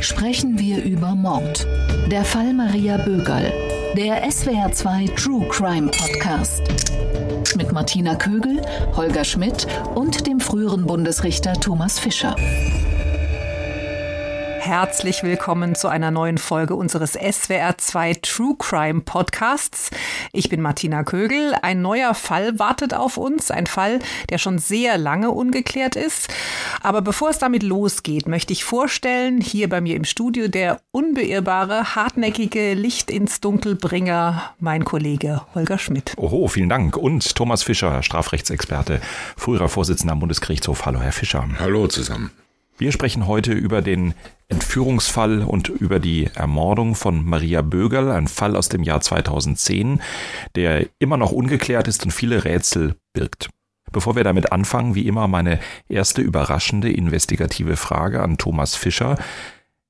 [0.00, 1.66] sprechen wir über Mord.
[2.10, 3.52] Der Fall Maria Bögerl.
[3.96, 6.62] Der SWR2 True Crime Podcast.
[7.56, 8.62] Mit Martina Kögel,
[8.96, 12.34] Holger Schmidt und dem früheren Bundesrichter Thomas Fischer.
[14.60, 19.90] Herzlich willkommen zu einer neuen Folge unseres SWR2 True Crime Podcasts.
[20.34, 21.54] Ich bin Martina Kögel.
[21.62, 23.50] Ein neuer Fall wartet auf uns.
[23.50, 26.28] Ein Fall, der schon sehr lange ungeklärt ist.
[26.82, 31.94] Aber bevor es damit losgeht, möchte ich vorstellen, hier bei mir im Studio der unbeirrbare,
[31.94, 36.12] hartnäckige Licht ins Dunkelbringer, mein Kollege Holger Schmidt.
[36.18, 36.98] Oho, vielen Dank.
[36.98, 39.00] Und Thomas Fischer, Strafrechtsexperte,
[39.38, 40.84] früherer Vorsitzender am Bundesgerichtshof.
[40.84, 41.48] Hallo, Herr Fischer.
[41.58, 42.30] Hallo zusammen.
[42.80, 44.14] Wir sprechen heute über den
[44.48, 50.00] Entführungsfall und über die Ermordung von Maria Bögerl, ein Fall aus dem Jahr 2010,
[50.54, 53.50] der immer noch ungeklärt ist und viele Rätsel birgt.
[53.92, 59.18] Bevor wir damit anfangen, wie immer meine erste überraschende investigative Frage an Thomas Fischer.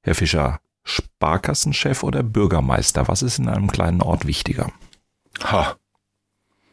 [0.02, 4.72] Herr Fischer, Sparkassenchef oder Bürgermeister, was ist in einem kleinen Ort wichtiger?
[5.44, 5.76] Ha,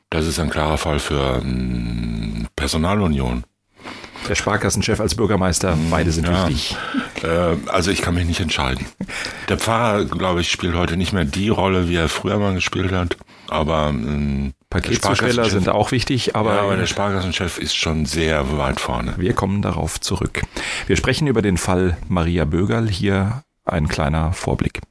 [0.10, 3.44] das ist ein klarer Fall für ähm, Personalunion
[4.28, 6.48] der Sparkassenchef als Bürgermeister, beide sind ja.
[6.48, 6.76] wichtig.
[7.24, 8.86] Äh, also ich kann mich nicht entscheiden.
[9.48, 12.92] Der Pfarrer, glaube ich, spielt heute nicht mehr die Rolle, wie er früher mal gespielt
[12.92, 13.16] hat.
[13.50, 18.82] Aber ähm, Paketzusteller sind auch wichtig, aber, ja, aber der Sparkassenchef ist schon sehr weit
[18.82, 19.14] vorne.
[19.18, 20.42] Wir kommen darauf zurück.
[20.88, 22.90] Wir sprechen über den Fall Maria Bögerl.
[22.90, 24.82] Hier ein kleiner Vorblick.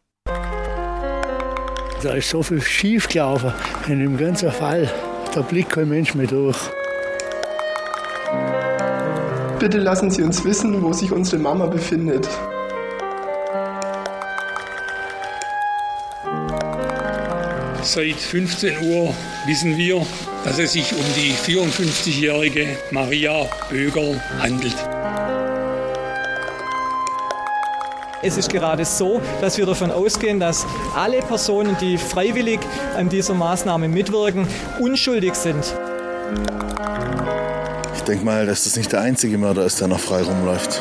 [2.03, 3.53] Da ist so viel schief gelaufen
[3.89, 4.91] in dem ganzen Fall.
[5.35, 6.59] Da blickt kein Mensch mehr durch.
[9.59, 12.29] Bitte lassen Sie uns wissen, wo sich unsere Mama befindet.
[17.83, 19.15] Seit 15 Uhr
[19.47, 20.05] wissen wir,
[20.45, 24.77] dass es sich um die 54-jährige Maria Böger handelt.
[28.23, 32.61] Es ist gerade so, dass wir davon ausgehen, dass alle Personen, die freiwillig
[32.97, 34.47] an dieser Maßnahme mitwirken,
[34.81, 35.76] unschuldig sind
[38.07, 40.81] denke mal, dass das nicht der einzige Mörder ist, der noch frei rumläuft.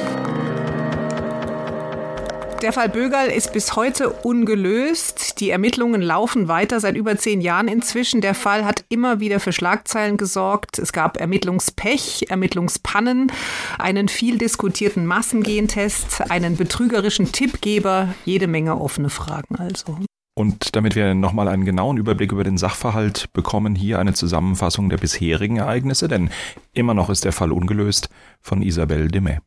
[2.61, 5.39] Der Fall Bögerl ist bis heute ungelöst.
[5.39, 8.21] Die Ermittlungen laufen weiter seit über zehn Jahren inzwischen.
[8.21, 10.79] Der Fall hat immer wieder für Schlagzeilen gesorgt.
[10.79, 13.31] Es gab Ermittlungspech, Ermittlungspannen,
[13.77, 19.99] einen viel diskutierten Massengentest, einen betrügerischen Tippgeber, jede Menge offene Fragen also.
[20.37, 24.97] Und damit wir nochmal einen genauen Überblick über den Sachverhalt bekommen, hier eine Zusammenfassung der
[24.97, 26.29] bisherigen Ereignisse, denn
[26.73, 28.09] immer noch ist der Fall ungelöst
[28.41, 29.39] von Isabelle Demet.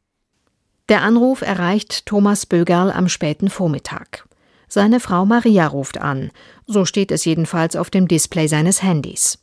[0.88, 4.26] Der Anruf erreicht Thomas Bögerl am späten Vormittag.
[4.66, 6.30] Seine Frau Maria ruft an,
[6.66, 9.38] so steht es jedenfalls auf dem Display seines Handys.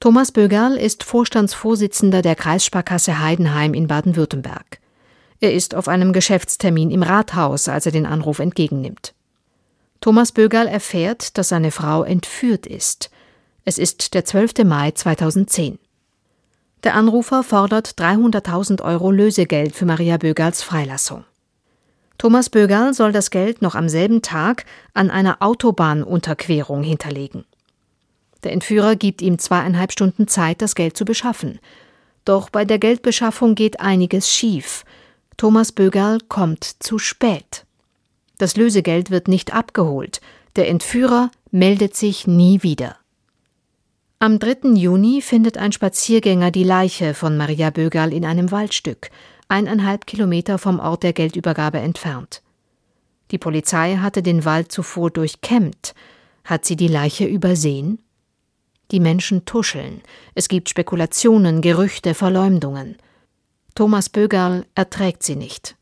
[0.00, 4.80] Thomas Bögerl ist Vorstandsvorsitzender der Kreissparkasse Heidenheim in Baden-Württemberg.
[5.38, 9.14] Er ist auf einem Geschäftstermin im Rathaus, als er den Anruf entgegennimmt.
[10.00, 13.10] Thomas Bögerl erfährt, dass seine Frau entführt ist.
[13.64, 14.64] Es ist der 12.
[14.64, 15.78] Mai 2010.
[16.84, 21.24] Der Anrufer fordert 300.000 Euro Lösegeld für Maria Bögerls Freilassung.
[22.16, 27.44] Thomas Bögerl soll das Geld noch am selben Tag an einer Autobahnunterquerung hinterlegen.
[28.42, 31.60] Der Entführer gibt ihm zweieinhalb Stunden Zeit, das Geld zu beschaffen.
[32.24, 34.84] Doch bei der Geldbeschaffung geht einiges schief.
[35.36, 37.66] Thomas Bögerl kommt zu spät.
[38.40, 40.22] Das Lösegeld wird nicht abgeholt.
[40.56, 42.96] Der Entführer meldet sich nie wieder.
[44.18, 44.76] Am 3.
[44.76, 49.10] Juni findet ein Spaziergänger die Leiche von Maria Bögerl in einem Waldstück,
[49.48, 52.40] eineinhalb Kilometer vom Ort der Geldübergabe entfernt.
[53.30, 55.94] Die Polizei hatte den Wald zuvor durchkämmt.
[56.42, 58.00] Hat sie die Leiche übersehen?
[58.90, 60.00] Die Menschen tuscheln.
[60.34, 62.96] Es gibt Spekulationen, Gerüchte, Verleumdungen.
[63.74, 65.76] Thomas Bögerl erträgt sie nicht.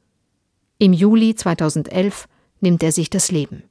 [0.78, 2.26] Im Juli 2011
[2.60, 3.62] nimmt er sich das Leben.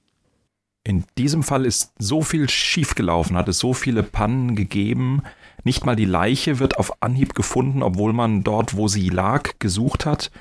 [0.84, 5.22] In diesem Fall ist so viel schiefgelaufen, hat es so viele Pannen gegeben.
[5.66, 10.06] Nicht mal die Leiche wird auf Anhieb gefunden, obwohl man dort, wo sie lag, gesucht
[10.06, 10.32] hat.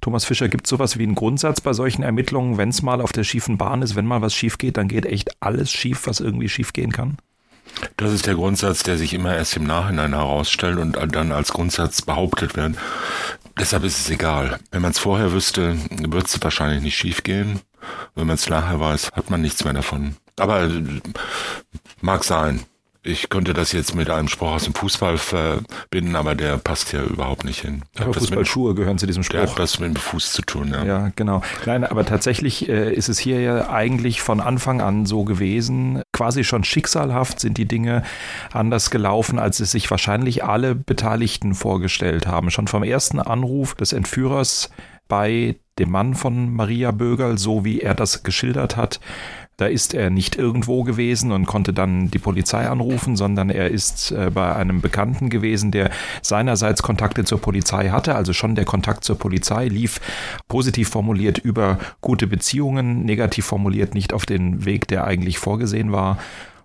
[0.00, 3.12] Thomas Fischer, gibt es sowas wie einen Grundsatz bei solchen Ermittlungen, wenn es mal auf
[3.12, 6.20] der schiefen Bahn ist, wenn mal was schief geht, dann geht echt alles schief, was
[6.20, 7.18] irgendwie schief gehen kann?
[7.96, 12.02] Das ist der Grundsatz, der sich immer erst im Nachhinein herausstellt und dann als Grundsatz
[12.02, 12.76] behauptet wird.
[13.58, 14.58] Deshalb ist es egal.
[14.70, 17.60] Wenn man es vorher wüsste, wird es wahrscheinlich nicht schief gehen.
[18.14, 20.16] Wenn man es nachher weiß, hat man nichts mehr davon.
[20.38, 20.82] Aber äh,
[22.00, 22.64] mag sein.
[23.04, 27.04] Ich könnte das jetzt mit einem Spruch aus dem Fußball verbinden, aber der passt hier
[27.04, 27.82] überhaupt nicht hin.
[27.96, 29.38] Aber Fußballschuhe gehören zu diesem Spruch.
[29.38, 30.84] Der hat was mit dem Fuß zu tun, ja.
[30.84, 31.40] Ja, genau.
[31.64, 36.02] Nein, aber tatsächlich äh, ist es hier ja eigentlich von Anfang an so gewesen.
[36.12, 38.02] Quasi schon schicksalhaft sind die Dinge
[38.52, 42.50] anders gelaufen, als es sich wahrscheinlich alle Beteiligten vorgestellt haben.
[42.50, 44.70] Schon vom ersten Anruf des Entführers
[45.06, 49.00] bei dem Mann von Maria Bögerl, so wie er das geschildert hat.
[49.58, 54.12] Da ist er nicht irgendwo gewesen und konnte dann die Polizei anrufen, sondern er ist
[54.12, 55.90] äh, bei einem Bekannten gewesen, der
[56.22, 58.14] seinerseits Kontakte zur Polizei hatte.
[58.14, 60.00] Also schon der Kontakt zur Polizei lief
[60.46, 66.18] positiv formuliert über gute Beziehungen, negativ formuliert nicht auf den Weg, der eigentlich vorgesehen war.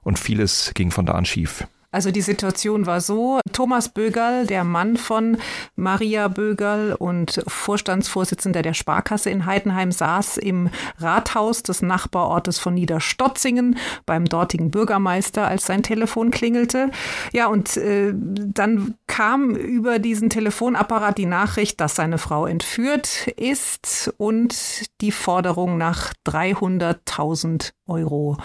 [0.03, 1.65] Und vieles ging von da an schief.
[1.93, 5.37] Also die Situation war so, Thomas Bögerl, der Mann von
[5.75, 13.77] Maria Bögerl und Vorstandsvorsitzender der Sparkasse in Heidenheim, saß im Rathaus des Nachbarortes von Niederstotzingen
[14.07, 16.89] beim dortigen Bürgermeister, als sein Telefon klingelte.
[17.31, 24.11] Ja, und äh, dann kam über diesen Telefonapparat die Nachricht, dass seine Frau entführt ist
[24.17, 28.37] und die Forderung nach 300.000 Euro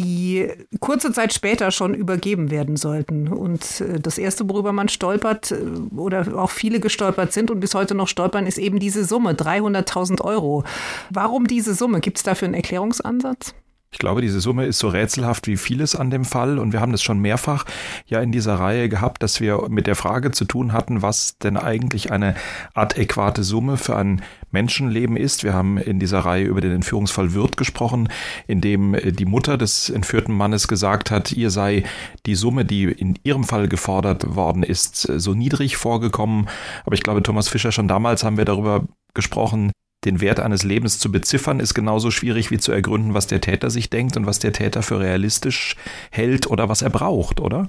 [0.00, 0.48] die
[0.80, 3.28] kurze Zeit später schon übergeben werden sollten.
[3.28, 5.56] Und äh, das Erste, worüber man stolpert äh,
[5.96, 10.22] oder auch viele gestolpert sind und bis heute noch stolpern, ist eben diese Summe, 300.000
[10.22, 10.64] Euro.
[11.10, 12.00] Warum diese Summe?
[12.00, 13.54] Gibt es dafür einen Erklärungsansatz?
[13.92, 16.92] Ich glaube, diese Summe ist so rätselhaft wie vieles an dem Fall und wir haben
[16.92, 17.64] das schon mehrfach
[18.06, 21.56] ja in dieser Reihe gehabt, dass wir mit der Frage zu tun hatten, was denn
[21.56, 22.36] eigentlich eine
[22.72, 24.22] adäquate Summe für ein
[24.52, 25.42] Menschenleben ist.
[25.42, 28.08] Wir haben in dieser Reihe über den Entführungsfall Wirth gesprochen,
[28.46, 31.82] in dem äh, die Mutter des entführten Mannes gesagt hat, ihr sei
[32.26, 36.48] die Summe, die in ihrem Fall gefordert worden ist, so niedrig vorgekommen.
[36.84, 38.84] Aber ich glaube, Thomas Fischer, schon damals haben wir darüber
[39.14, 39.72] gesprochen,
[40.04, 43.70] den Wert eines Lebens zu beziffern, ist genauso schwierig wie zu ergründen, was der Täter
[43.70, 45.76] sich denkt und was der Täter für realistisch
[46.10, 47.66] hält oder was er braucht, oder?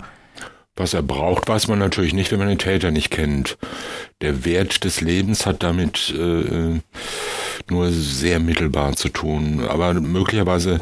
[0.78, 3.58] Was er braucht, weiß man natürlich nicht, wenn man den Täter nicht kennt.
[4.22, 6.80] Der Wert des Lebens hat damit äh,
[7.70, 9.66] nur sehr mittelbar zu tun.
[9.68, 10.80] Aber möglicherweise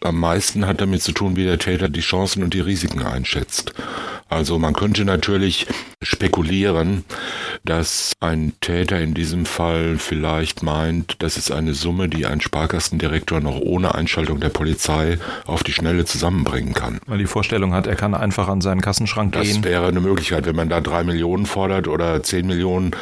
[0.00, 3.74] am meisten hat damit zu tun, wie der Täter die Chancen und die Risiken einschätzt.
[4.32, 5.66] Also man könnte natürlich
[6.00, 7.04] spekulieren,
[7.64, 13.40] dass ein Täter in diesem Fall vielleicht meint, das ist eine Summe, die ein Sparkassendirektor
[13.40, 16.98] noch ohne Einschaltung der Polizei auf die Schnelle zusammenbringen kann.
[17.06, 19.62] Weil die Vorstellung hat, er kann einfach an seinen Kassenschrank das gehen.
[19.62, 20.46] Das wäre eine Möglichkeit.
[20.46, 22.92] Wenn man da drei Millionen fordert oder zehn Millionen,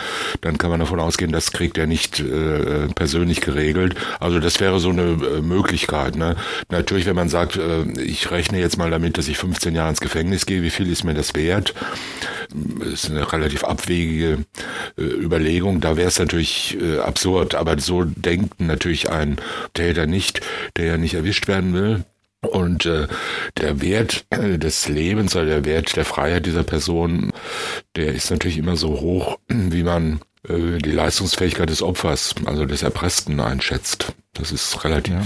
[0.40, 3.94] dann kann man davon ausgehen, das kriegt er nicht äh, persönlich geregelt.
[4.18, 6.16] Also das wäre so eine äh, Möglichkeit.
[6.16, 6.36] Ne?
[6.70, 10.00] Natürlich, wenn man sagt, äh, ich rechne jetzt mal damit, dass ich 15 Jahre ins
[10.00, 11.74] Gefängnis gehe, wie viel ist mir das wert?
[12.50, 14.44] Das ist eine relativ abwegige
[14.98, 15.80] äh, Überlegung.
[15.80, 19.36] Da wäre es natürlich äh, absurd, aber so denkt natürlich ein
[19.74, 20.40] Täter nicht,
[20.76, 22.04] der ja nicht erwischt werden will.
[22.42, 23.06] Und äh,
[23.58, 27.32] der Wert äh, des Lebens oder der Wert der Freiheit dieser Person,
[27.96, 32.82] der ist natürlich immer so hoch, wie man äh, die Leistungsfähigkeit des Opfers, also des
[32.82, 34.14] Erpressten einschätzt.
[34.32, 35.22] Das ist relativ ja.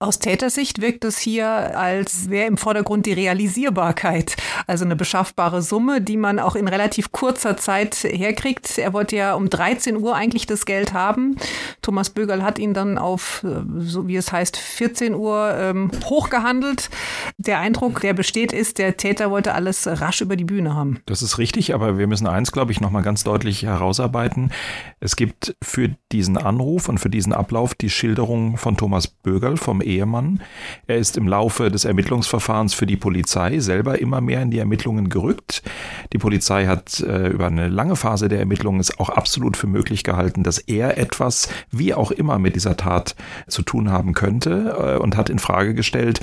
[0.00, 1.46] Aus Tätersicht wirkt es hier,
[1.78, 4.34] als wäre im Vordergrund die Realisierbarkeit,
[4.66, 8.76] also eine beschaffbare Summe, die man auch in relativ kurzer Zeit herkriegt.
[8.76, 11.36] Er wollte ja um 13 Uhr eigentlich das Geld haben.
[11.80, 16.90] Thomas Bögerl hat ihn dann auf, äh, so wie es heißt, 14 Uhr ähm, hochgehandelt.
[17.38, 20.98] Der Eindruck, der besteht, ist, der Täter wollte alles rasch über die Bühne haben.
[21.06, 24.50] Das ist richtig, aber wir müssen eins, glaube ich, nochmal ganz deutlich herausarbeiten.
[24.98, 29.83] Es gibt für diesen Anruf und für diesen Ablauf die Schilderung von Thomas Bögerl vom
[29.84, 30.40] Ehemann.
[30.86, 35.08] Er ist im Laufe des Ermittlungsverfahrens für die Polizei selber immer mehr in die Ermittlungen
[35.08, 35.62] gerückt.
[36.12, 40.04] Die Polizei hat äh, über eine lange Phase der Ermittlungen es auch absolut für möglich
[40.04, 43.14] gehalten, dass er etwas, wie auch immer, mit dieser Tat
[43.46, 46.20] zu tun haben könnte äh, und hat in Frage gestellt,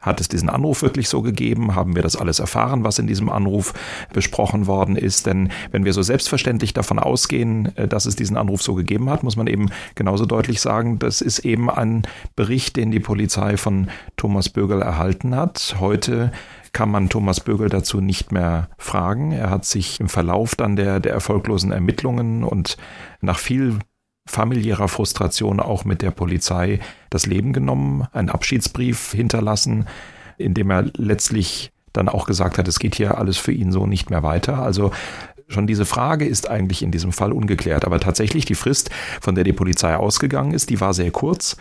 [0.00, 1.74] hat es diesen Anruf wirklich so gegeben?
[1.74, 3.74] Haben wir das alles erfahren, was in diesem Anruf
[4.12, 5.26] besprochen worden ist?
[5.26, 9.22] Denn wenn wir so selbstverständlich davon ausgehen, äh, dass es diesen Anruf so gegeben hat,
[9.22, 12.02] muss man eben genauso deutlich sagen, das ist eben ein
[12.34, 15.76] Bericht, den die Polizei von Thomas Bögel erhalten hat.
[15.78, 16.32] Heute
[16.72, 19.32] kann man Thomas Bögel dazu nicht mehr fragen.
[19.32, 22.76] Er hat sich im Verlauf dann der, der erfolglosen Ermittlungen und
[23.20, 23.78] nach viel
[24.30, 26.78] familiärer Frustration auch mit der Polizei
[27.10, 29.86] das Leben genommen, einen Abschiedsbrief hinterlassen,
[30.38, 33.86] in dem er letztlich dann auch gesagt hat, es geht hier alles für ihn so
[33.86, 34.62] nicht mehr weiter.
[34.62, 34.92] Also
[35.48, 37.84] schon diese Frage ist eigentlich in diesem Fall ungeklärt.
[37.84, 41.56] Aber tatsächlich die Frist, von der die Polizei ausgegangen ist, die war sehr kurz.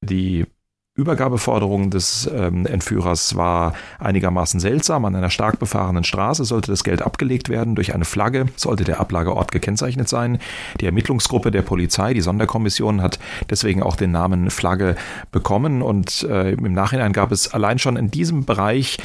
[0.00, 0.46] Die
[0.96, 5.04] Übergabeforderung des ähm, Entführers war einigermaßen seltsam.
[5.04, 7.74] An einer stark befahrenen Straße sollte das Geld abgelegt werden.
[7.74, 10.38] Durch eine Flagge sollte der Ablageort gekennzeichnet sein.
[10.80, 13.18] Die Ermittlungsgruppe der Polizei, die Sonderkommission, hat
[13.50, 14.94] deswegen auch den Namen Flagge
[15.32, 15.82] bekommen.
[15.82, 18.98] Und äh, im Nachhinein gab es allein schon in diesem Bereich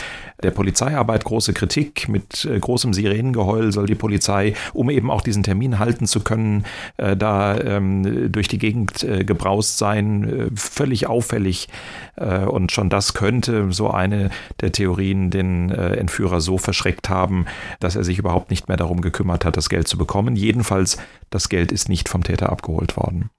[0.43, 2.07] der Polizeiarbeit große Kritik.
[2.09, 6.65] Mit äh, großem Sirenengeheul soll die Polizei, um eben auch diesen Termin halten zu können,
[6.97, 10.51] äh, da ähm, durch die Gegend äh, gebraust sein.
[10.55, 11.67] Völlig auffällig
[12.15, 14.29] und schon das könnte so eine
[14.59, 17.45] der Theorien den Entführer so verschreckt haben,
[17.79, 20.35] dass er sich überhaupt nicht mehr darum gekümmert hat, das Geld zu bekommen.
[20.35, 20.97] Jedenfalls,
[21.29, 23.29] das Geld ist nicht vom Täter abgeholt worden.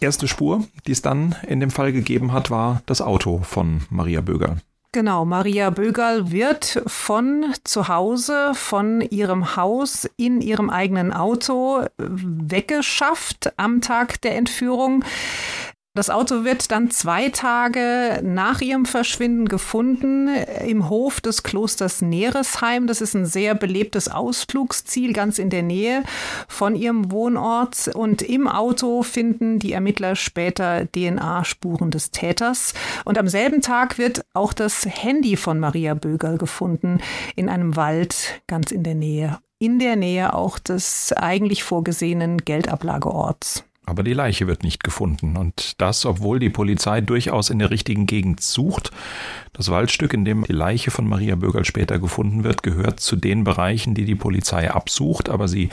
[0.00, 4.20] Erste Spur, die es dann in dem Fall gegeben hat, war das Auto von Maria
[4.20, 4.56] Böger.
[4.94, 13.54] Genau, Maria Bögerl wird von zu Hause, von ihrem Haus in ihrem eigenen Auto weggeschafft
[13.56, 15.04] am Tag der Entführung.
[15.96, 20.26] Das Auto wird dann zwei Tage nach ihrem Verschwinden gefunden
[20.66, 22.88] im Hof des Klosters Neresheim.
[22.88, 26.02] Das ist ein sehr belebtes Ausflugsziel ganz in der Nähe
[26.48, 27.92] von ihrem Wohnort.
[27.94, 32.74] Und im Auto finden die Ermittler später DNA-Spuren des Täters.
[33.04, 36.98] Und am selben Tag wird auch das Handy von Maria Bögerl gefunden
[37.36, 39.38] in einem Wald ganz in der Nähe.
[39.60, 43.62] In der Nähe auch des eigentlich vorgesehenen Geldablageorts.
[43.86, 45.36] Aber die Leiche wird nicht gefunden.
[45.36, 48.90] Und das, obwohl die Polizei durchaus in der richtigen Gegend sucht.
[49.52, 53.44] Das Waldstück, in dem die Leiche von Maria Bögerl später gefunden wird, gehört zu den
[53.44, 55.28] Bereichen, die die Polizei absucht.
[55.28, 55.68] Aber sie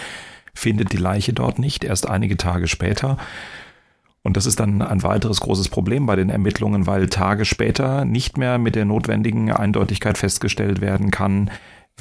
[0.53, 3.17] findet die Leiche dort nicht, erst einige Tage später.
[4.23, 8.37] Und das ist dann ein weiteres großes Problem bei den Ermittlungen, weil Tage später nicht
[8.37, 11.49] mehr mit der notwendigen Eindeutigkeit festgestellt werden kann,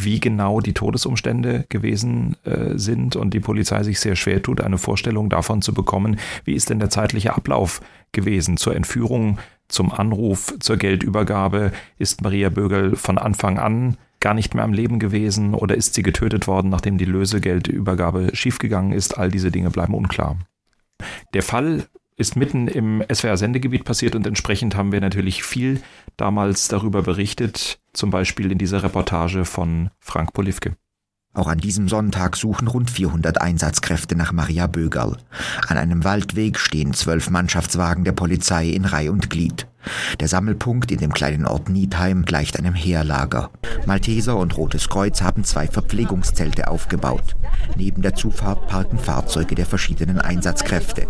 [0.04, 4.78] wie genau die Todesumstände gewesen äh, sind und die Polizei sich sehr schwer tut, eine
[4.78, 7.80] Vorstellung davon zu bekommen, wie ist denn der zeitliche Ablauf
[8.12, 9.38] gewesen zur Entführung,
[9.68, 11.72] zum Anruf, zur Geldübergabe.
[11.98, 16.02] Ist Maria Bögel von Anfang an gar nicht mehr am Leben gewesen oder ist sie
[16.02, 19.16] getötet worden, nachdem die Lösegeldübergabe schiefgegangen ist?
[19.16, 20.36] All diese Dinge bleiben unklar.
[21.32, 25.80] Der Fall ist mitten im SWR-Sendegebiet passiert und entsprechend haben wir natürlich viel
[26.20, 30.76] damals darüber berichtet, zum Beispiel in dieser Reportage von Frank Polivke.
[31.32, 35.16] Auch an diesem Sonntag suchen rund 400 Einsatzkräfte nach Maria Bögerl.
[35.68, 39.68] An einem Waldweg stehen zwölf Mannschaftswagen der Polizei in Reih und Glied.
[40.18, 43.50] Der Sammelpunkt in dem kleinen Ort Niedheim gleicht einem Heerlager.
[43.86, 47.36] Malteser und Rotes Kreuz haben zwei Verpflegungszelte aufgebaut.
[47.76, 51.06] Neben der Zufahrt parken Fahrzeuge der verschiedenen Einsatzkräfte.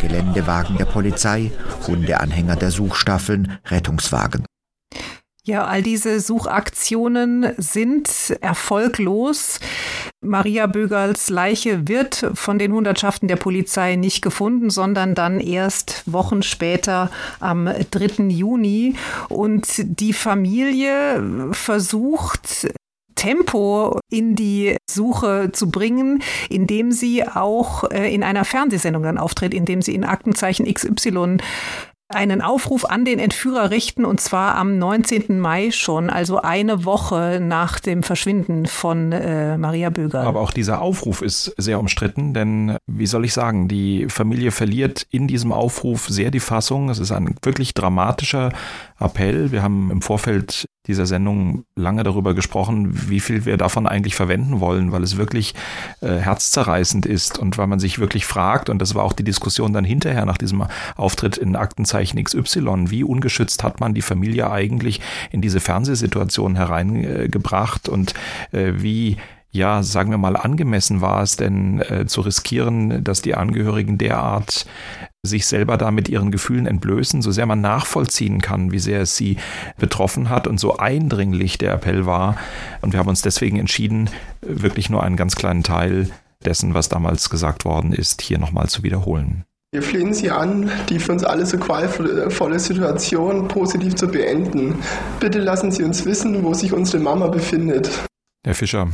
[0.00, 1.50] Geländewagen der Polizei,
[1.88, 4.44] Hundeanhänger der Suchstaffeln, Rettungswagen.
[5.46, 9.60] Ja, all diese Suchaktionen sind erfolglos.
[10.22, 16.42] Maria Bögerls Leiche wird von den Hundertschaften der Polizei nicht gefunden, sondern dann erst Wochen
[16.42, 17.10] später
[17.40, 18.24] am 3.
[18.28, 18.94] Juni.
[19.28, 22.68] Und die Familie versucht,
[23.14, 29.52] Tempo in die Suche zu bringen, indem sie auch äh, in einer Fernsehsendung dann auftritt,
[29.52, 31.36] indem sie in Aktenzeichen XY
[32.08, 35.40] einen Aufruf an den Entführer richten und zwar am 19.
[35.40, 40.20] Mai schon, also eine Woche nach dem Verschwinden von äh, Maria Böger.
[40.20, 45.06] Aber auch dieser Aufruf ist sehr umstritten, denn wie soll ich sagen, die Familie verliert
[45.10, 46.90] in diesem Aufruf sehr die Fassung.
[46.90, 48.52] Es ist ein wirklich dramatischer
[49.00, 49.50] Appell.
[49.50, 54.60] Wir haben im Vorfeld dieser Sendung lange darüber gesprochen, wie viel wir davon eigentlich verwenden
[54.60, 55.54] wollen, weil es wirklich
[56.00, 59.72] äh, herzzerreißend ist und weil man sich wirklich fragt, und das war auch die Diskussion
[59.72, 60.64] dann hinterher nach diesem
[60.96, 65.00] Auftritt in Aktenzeichen XY, wie ungeschützt hat man die Familie eigentlich
[65.30, 68.14] in diese Fernsehsituation hereingebracht und
[68.52, 69.16] äh, wie
[69.54, 74.66] ja, sagen wir mal, angemessen war es denn äh, zu riskieren, dass die Angehörigen derart
[75.22, 79.16] sich selber da mit ihren Gefühlen entblößen, so sehr man nachvollziehen kann, wie sehr es
[79.16, 79.36] sie
[79.78, 82.36] betroffen hat und so eindringlich der Appell war.
[82.82, 84.10] Und wir haben uns deswegen entschieden,
[84.42, 86.10] wirklich nur einen ganz kleinen Teil
[86.44, 89.44] dessen, was damals gesagt worden ist, hier nochmal zu wiederholen.
[89.72, 94.80] Wir flehen Sie an, die für uns alle so qualvolle Situation positiv zu beenden.
[95.20, 97.88] Bitte lassen Sie uns wissen, wo sich unsere Mama befindet.
[98.44, 98.88] Herr Fischer,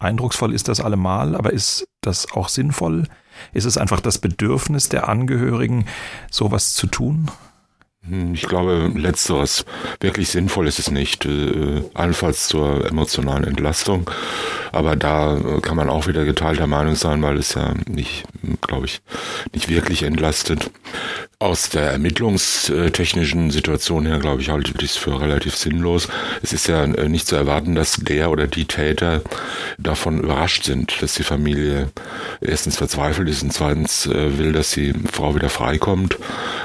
[0.00, 3.06] eindrucksvoll ist das allemal, aber ist das auch sinnvoll?
[3.52, 5.86] Ist es einfach das Bedürfnis der Angehörigen,
[6.30, 7.30] sowas zu tun?
[8.08, 9.66] Hm, ich glaube, letzteres.
[10.00, 11.26] Wirklich sinnvoll ist es nicht.
[11.26, 14.10] Äh, allenfalls zur emotionalen Entlastung.
[14.72, 18.24] Aber da äh, kann man auch wieder geteilter Meinung sein, weil es ja nicht,
[18.62, 19.02] glaube ich,
[19.52, 20.70] nicht wirklich entlastet.
[21.38, 26.08] Aus der ermittlungstechnischen Situation her, glaube ich, halte ich es für relativ sinnlos.
[26.42, 29.22] Es ist ja äh, nicht zu erwarten, dass der oder die Täter
[29.78, 31.90] davon überrascht sind, dass die Familie
[32.40, 36.18] erstens verzweifelt ist und zweitens äh, will, dass die Frau wieder freikommt.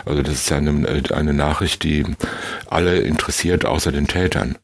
[0.05, 2.05] Also das ist ja eine, eine Nachricht, die
[2.67, 4.57] alle interessiert, außer den Tätern.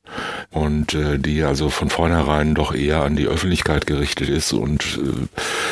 [0.50, 5.28] Und äh, die also von vornherein doch eher an die Öffentlichkeit gerichtet ist und äh,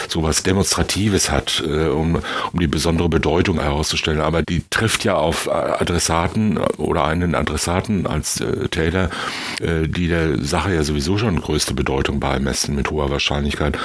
[0.08, 2.22] sowas Demonstratives hat, äh, um,
[2.54, 4.22] um die besondere Bedeutung herauszustellen.
[4.22, 9.10] Aber die trifft ja auf äh, Adressaten oder einen Adressaten als äh, Täter,
[9.60, 13.78] äh, die der Sache ja sowieso schon größte Bedeutung beimessen mit hoher Wahrscheinlichkeit.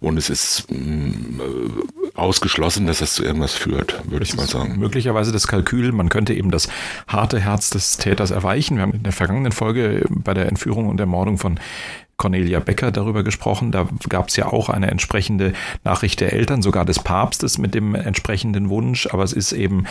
[0.00, 4.46] Und es ist mh, mm, äh, ausgeschlossen, dass das zu irgendwas führt, würde ich mal
[4.46, 4.78] sagen.
[4.78, 6.68] Möglicherweise das Kalkül, man könnte eben das
[7.08, 8.76] harte Herz des Täters erweichen.
[8.76, 11.58] Wir haben in der vergangenen Folge bei der Entführung und Ermordung von
[12.16, 13.72] Cornelia Becker darüber gesprochen.
[13.72, 17.96] Da gab es ja auch eine entsprechende Nachricht der Eltern, sogar des Papstes mit dem
[17.96, 19.08] entsprechenden Wunsch.
[19.10, 19.86] Aber es ist eben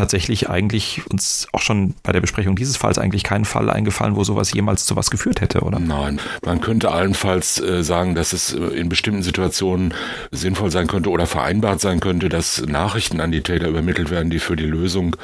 [0.00, 4.24] tatsächlich eigentlich uns auch schon bei der Besprechung dieses Falls eigentlich kein Fall eingefallen, wo
[4.24, 5.78] sowas jemals zu was geführt hätte, oder?
[5.78, 9.92] Nein, man könnte allenfalls äh, sagen, dass es äh, in bestimmten Situationen
[10.30, 14.38] sinnvoll sein könnte oder vereinbart sein könnte, dass Nachrichten an die Täter übermittelt werden, die
[14.38, 15.16] für die Lösung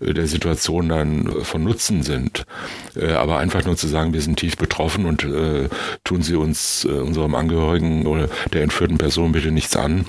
[0.00, 2.44] äh, der Situation dann von Nutzen sind.
[3.16, 5.26] Aber einfach nur zu sagen, wir sind tief betroffen und
[6.04, 10.06] tun Sie uns, unserem Angehörigen oder der entführten Person bitte nichts an,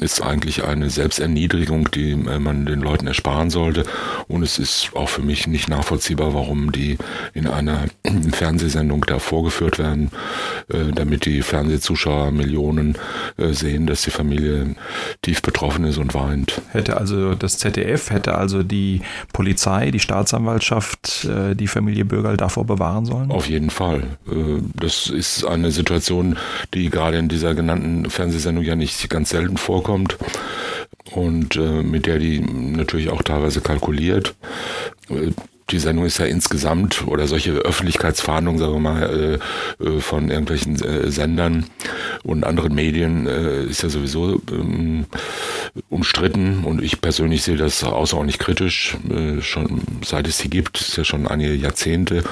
[0.00, 3.84] ist eigentlich eine Selbsterniedrigung, die man den Leuten erspart sparen sollte.
[4.28, 6.98] Und es ist auch für mich nicht nachvollziehbar, warum die
[7.34, 7.86] in einer
[8.32, 10.10] Fernsehsendung da vorgeführt werden,
[10.68, 12.96] äh, damit die Fernsehzuschauer Millionen
[13.38, 14.74] äh, sehen, dass die Familie
[15.22, 16.60] tief betroffen ist und weint.
[16.70, 19.00] Hätte also das ZDF, hätte also die
[19.32, 23.30] Polizei, die Staatsanwaltschaft äh, die Familie Bürgerl davor bewahren sollen?
[23.30, 24.02] Auf jeden Fall.
[24.74, 26.36] Das ist eine Situation,
[26.74, 30.16] die gerade in dieser genannten Fernsehsendung ja nicht ganz selten vorkommt
[31.10, 34.34] und äh, mit der die natürlich auch teilweise kalkuliert.
[35.72, 39.38] Die Sendung ist ja insgesamt oder solche Öffentlichkeitsfahndungen, sagen wir mal,
[39.80, 41.64] äh, äh, von irgendwelchen äh, Sendern
[42.22, 45.06] und anderen Medien äh, ist ja sowieso ähm,
[45.88, 50.98] umstritten und ich persönlich sehe das außerordentlich kritisch, äh, schon seit es sie gibt, ist
[50.98, 52.22] ja schon einige Jahrzehnte.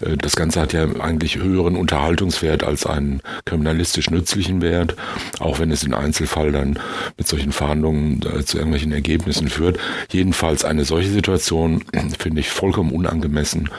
[0.00, 4.96] Äh, das Ganze hat ja eigentlich höheren Unterhaltungswert als einen kriminalistisch nützlichen Wert,
[5.38, 6.78] auch wenn es im Einzelfall dann
[7.16, 9.78] mit solchen Fahndungen zu irgendwelchen Ergebnissen führt.
[10.10, 11.84] Jedenfalls eine solche Situation
[12.18, 13.70] finde ich vollkommen vollkommen unangemessen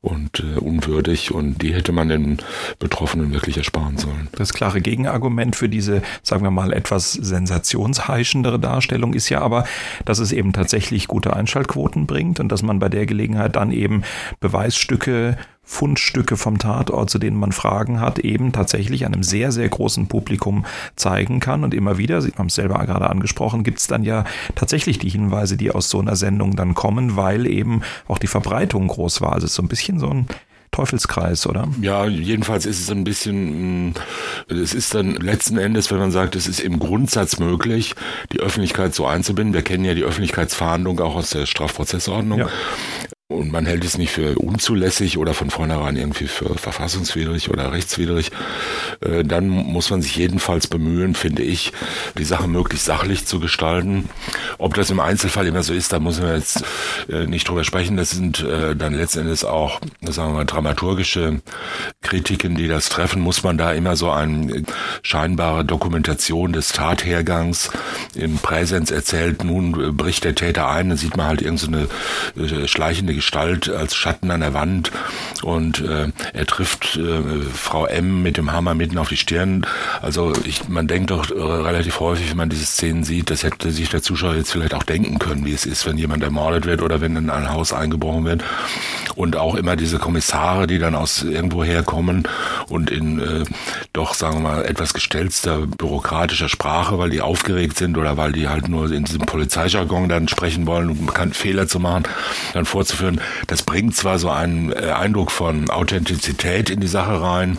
[0.00, 2.38] und äh, unwürdig und die hätte man den
[2.78, 4.28] Betroffenen wirklich ersparen sollen.
[4.36, 9.64] Das klare Gegenargument für diese, sagen wir mal, etwas sensationsheischendere Darstellung ist ja aber,
[10.04, 14.02] dass es eben tatsächlich gute Einschaltquoten bringt und dass man bei der Gelegenheit dann eben
[14.40, 15.36] Beweisstücke
[15.68, 20.64] Fundstücke vom Tatort, zu denen man Fragen hat, eben tatsächlich einem sehr, sehr großen Publikum
[20.94, 21.64] zeigen kann.
[21.64, 25.08] Und immer wieder, Sie haben es selber gerade angesprochen, gibt es dann ja tatsächlich die
[25.08, 29.32] Hinweise, die aus so einer Sendung dann kommen, weil eben auch die Verbreitung groß war.
[29.32, 30.26] Also es ist so ein bisschen so ein
[30.70, 31.66] Teufelskreis, oder?
[31.80, 33.94] Ja, jedenfalls ist es ein bisschen, mm,
[34.48, 37.94] es ist dann letzten Endes, wenn man sagt, es ist im Grundsatz möglich,
[38.32, 39.52] die Öffentlichkeit so einzubinden.
[39.52, 42.38] Wir kennen ja die Öffentlichkeitsverhandlung auch aus der Strafprozessordnung.
[42.38, 42.48] Ja
[43.28, 48.30] und man hält es nicht für unzulässig oder von vornherein irgendwie für verfassungswidrig oder rechtswidrig,
[49.00, 51.72] äh, dann muss man sich jedenfalls bemühen, finde ich,
[52.16, 54.08] die Sache möglichst sachlich zu gestalten.
[54.58, 56.62] Ob das im Einzelfall immer so ist, da müssen wir jetzt
[57.08, 57.96] äh, nicht drüber sprechen.
[57.96, 61.40] Das sind äh, dann letzten Endes auch, sagen wir mal, dramaturgische
[62.06, 63.20] Kritiken, die das treffen.
[63.20, 64.62] Muss man da immer so eine
[65.02, 67.70] scheinbare Dokumentation des Tathergangs
[68.14, 71.88] im Präsens erzählt, nun bricht der Täter ein, dann sieht man halt irgendeine
[72.34, 74.92] so schleichende Gestalt als Schatten an der Wand
[75.42, 79.66] und äh, er trifft äh, Frau M mit dem Hammer mitten auf die Stirn.
[80.00, 83.70] Also ich, man denkt doch äh, relativ häufig, wenn man diese Szenen sieht, das hätte
[83.70, 86.82] sich der Zuschauer jetzt vielleicht auch denken können, wie es ist, wenn jemand ermordet wird
[86.82, 88.44] oder wenn in ein Haus eingebrochen wird.
[89.14, 91.95] Und auch immer diese Kommissare, die dann aus irgendwo herkommen
[92.68, 93.44] und in äh,
[93.92, 98.48] doch, sagen wir mal, etwas gestellter bürokratischer Sprache, weil die aufgeregt sind oder weil die
[98.48, 102.04] halt nur in diesem Polizeijargon dann sprechen wollen, um keinen Fehler zu machen,
[102.52, 103.20] dann vorzuführen, führen.
[103.46, 107.58] Das bringt zwar so einen äh, Eindruck von Authentizität in die Sache rein,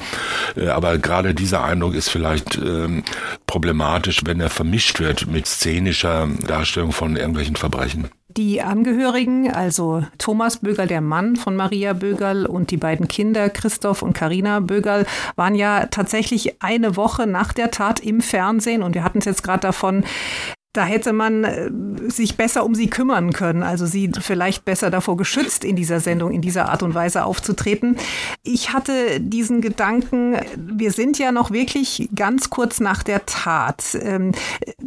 [0.55, 3.03] äh, aber gerade dieser Eindruck ist vielleicht ähm,
[3.45, 8.09] problematisch, wenn er vermischt wird mit szenischer Darstellung von irgendwelchen Verbrechen.
[8.37, 14.03] Die Angehörigen, also Thomas Bögerl, der Mann von Maria Bögerl und die beiden Kinder, Christoph
[14.03, 18.83] und Karina Bögerl, waren ja tatsächlich eine Woche nach der Tat im Fernsehen.
[18.83, 20.03] Und wir hatten es jetzt gerade davon,
[20.77, 21.71] da hätte man äh,
[22.07, 26.31] sich besser um sie kümmern können, also sie vielleicht besser davor geschützt, in dieser Sendung
[26.31, 27.97] in dieser Art und Weise aufzutreten.
[28.43, 33.97] Ich hatte diesen Gedanken, wir sind ja noch wirklich ganz kurz nach der Tat.
[33.99, 34.33] Ähm,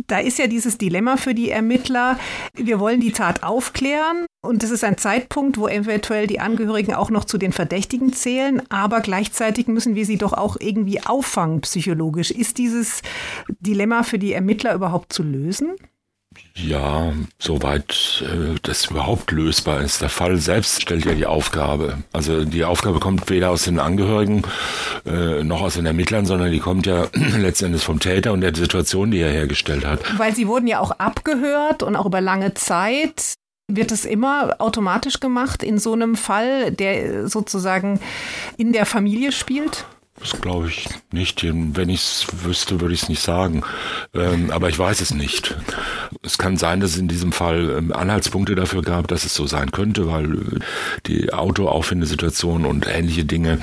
[0.06, 2.18] da ist ja dieses Dilemma für die Ermittler,
[2.54, 7.10] wir wollen die Tat aufklären, und das ist ein Zeitpunkt, wo eventuell die Angehörigen auch
[7.10, 12.30] noch zu den Verdächtigen zählen, aber gleichzeitig müssen wir sie doch auch irgendwie auffangen psychologisch.
[12.30, 13.02] Ist dieses
[13.60, 15.76] Dilemma für die Ermittler überhaupt zu lösen?
[16.54, 20.00] Ja, soweit äh, das überhaupt lösbar ist.
[20.00, 21.98] Der Fall selbst stellt ja die Aufgabe.
[22.12, 24.42] Also die Aufgabe kommt weder aus den Angehörigen
[25.06, 29.10] äh, noch aus den Ermittlern, sondern die kommt ja letztendlich vom Täter und der Situation,
[29.10, 30.18] die er hergestellt hat.
[30.18, 33.34] Weil sie wurden ja auch abgehört und auch über lange Zeit.
[33.76, 38.00] Wird es immer automatisch gemacht in so einem Fall, der sozusagen
[38.56, 39.86] in der Familie spielt?
[40.20, 41.42] Das glaube ich nicht.
[41.42, 43.62] Wenn ich es wüsste, würde ich es nicht sagen.
[44.14, 45.56] Ähm, aber ich weiß es nicht.
[46.22, 49.46] Es kann sein, dass es in diesem Fall ähm, Anhaltspunkte dafür gab, dass es so
[49.46, 50.58] sein könnte, weil äh,
[51.06, 53.60] die Autoauffindesituation und ähnliche Dinge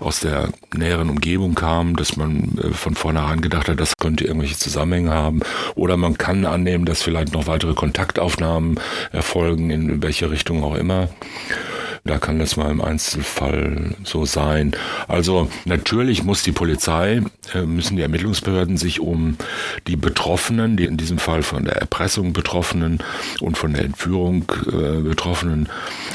[0.00, 4.58] aus der näheren Umgebung kamen, dass man äh, von vornherein gedacht hat, das könnte irgendwelche
[4.58, 5.40] Zusammenhänge haben.
[5.76, 8.80] Oder man kann annehmen, dass vielleicht noch weitere Kontaktaufnahmen
[9.12, 11.08] erfolgen, in welche Richtung auch immer.
[12.04, 14.72] Da kann das mal im Einzelfall so sein.
[15.06, 17.22] Also natürlich muss die Polizei,
[17.54, 19.36] äh, müssen die Ermittlungsbehörden sich um
[19.86, 23.00] die Betroffenen, die in diesem Fall von der Erpressung Betroffenen
[23.40, 25.68] und von der Entführung äh, Betroffenen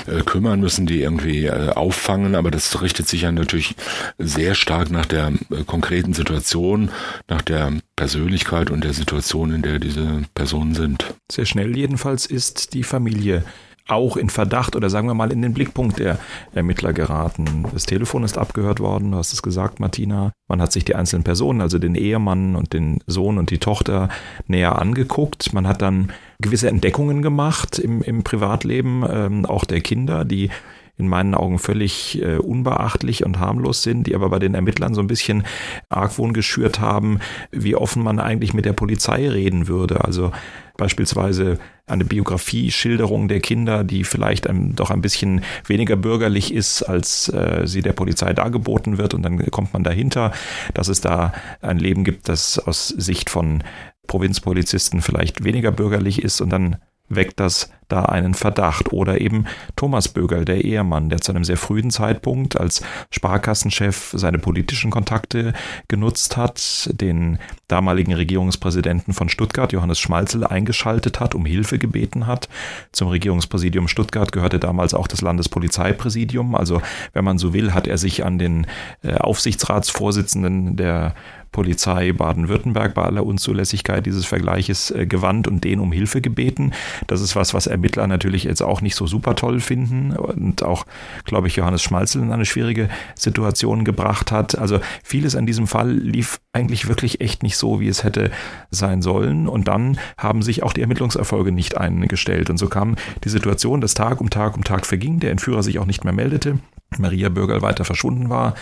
[0.08, 2.36] äh, kümmern, müssen die irgendwie auffangen.
[2.36, 3.76] Aber das richtet sich ja natürlich
[4.17, 5.34] sehr stark nach der
[5.67, 6.89] konkreten Situation,
[7.28, 11.13] nach der Persönlichkeit und der Situation, in der diese Personen sind.
[11.32, 13.43] Sehr schnell jedenfalls ist die Familie
[13.88, 16.17] auch in Verdacht oder sagen wir mal in den Blickpunkt der
[16.54, 17.65] Ermittler geraten.
[17.71, 20.32] Das Telefon ist abgehört worden, du hast es gesagt, Martina.
[20.48, 24.10] Man hat sich die einzelnen Personen, also den Ehemann und den Sohn und die Tochter
[24.48, 25.54] näher angeguckt.
[25.54, 30.50] Man hat dann gewisse Entdeckungen gemacht im, im Privatleben, ähm, auch der Kinder, die
[30.97, 35.01] in meinen Augen völlig äh, unbeachtlich und harmlos sind, die aber bei den Ermittlern so
[35.01, 35.45] ein bisschen
[35.89, 37.19] Argwohn geschürt haben,
[37.51, 40.05] wie offen man eigentlich mit der Polizei reden würde.
[40.05, 40.31] Also
[40.77, 46.84] beispielsweise eine Biografie, Schilderung der Kinder, die vielleicht ein, doch ein bisschen weniger bürgerlich ist,
[46.84, 49.13] als äh, sie der Polizei dargeboten wird.
[49.13, 50.31] Und dann kommt man dahinter,
[50.73, 53.63] dass es da ein Leben gibt, das aus Sicht von
[54.08, 56.41] Provinzpolizisten vielleicht weniger bürgerlich ist.
[56.41, 56.77] Und dann
[57.09, 58.91] weckt das da einen Verdacht.
[58.93, 64.39] Oder eben Thomas Bögerl, der Ehemann, der zu einem sehr frühen Zeitpunkt als Sparkassenchef seine
[64.39, 65.53] politischen Kontakte
[65.87, 67.37] genutzt hat, den
[67.67, 72.49] damaligen Regierungspräsidenten von Stuttgart, Johannes Schmalzel, eingeschaltet hat, um Hilfe gebeten hat.
[72.91, 76.55] Zum Regierungspräsidium Stuttgart gehörte damals auch das Landespolizeipräsidium.
[76.55, 76.81] Also,
[77.13, 78.67] wenn man so will, hat er sich an den
[79.03, 81.13] äh, Aufsichtsratsvorsitzenden der
[81.55, 86.73] Polizei Baden-Württemberg bei aller Unzulässigkeit dieses Vergleiches äh, gewandt und den um Hilfe gebeten.
[87.07, 90.85] Das ist was, was Ermittler natürlich jetzt auch nicht so super toll finden und auch,
[91.23, 94.57] glaube ich, Johannes Schmalzel in eine schwierige Situation gebracht hat.
[94.57, 98.31] Also vieles an diesem Fall lief eigentlich wirklich echt nicht so, wie es hätte
[98.69, 99.47] sein sollen.
[99.47, 102.49] Und dann haben sich auch die Ermittlungserfolge nicht eingestellt.
[102.49, 105.79] Und so kam die Situation, dass Tag um Tag um Tag verging, der Entführer sich
[105.79, 106.59] auch nicht mehr meldete,
[106.97, 108.55] Maria Bürgerl weiter verschwunden war.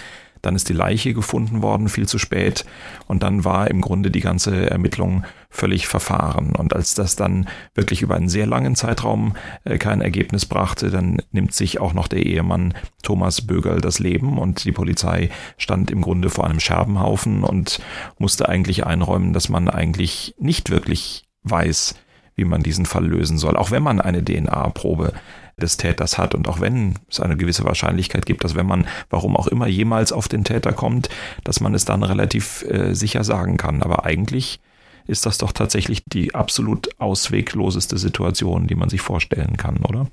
[0.43, 2.65] Dann ist die Leiche gefunden worden, viel zu spät.
[3.07, 6.53] Und dann war im Grunde die ganze Ermittlung völlig verfahren.
[6.55, 11.21] Und als das dann wirklich über einen sehr langen Zeitraum äh, kein Ergebnis brachte, dann
[11.31, 16.01] nimmt sich auch noch der Ehemann Thomas Bögerl das Leben und die Polizei stand im
[16.01, 17.79] Grunde vor einem Scherbenhaufen und
[18.19, 21.95] musste eigentlich einräumen, dass man eigentlich nicht wirklich weiß,
[22.35, 23.57] wie man diesen Fall lösen soll.
[23.57, 25.13] Auch wenn man eine DNA-Probe
[25.59, 26.35] des Täters hat.
[26.35, 30.11] Und auch wenn es eine gewisse Wahrscheinlichkeit gibt, dass wenn man, warum auch immer, jemals
[30.11, 31.09] auf den Täter kommt,
[31.43, 33.83] dass man es dann relativ äh, sicher sagen kann.
[33.83, 34.59] Aber eigentlich
[35.05, 40.07] ist das doch tatsächlich die absolut auswegloseste Situation, die man sich vorstellen kann, oder?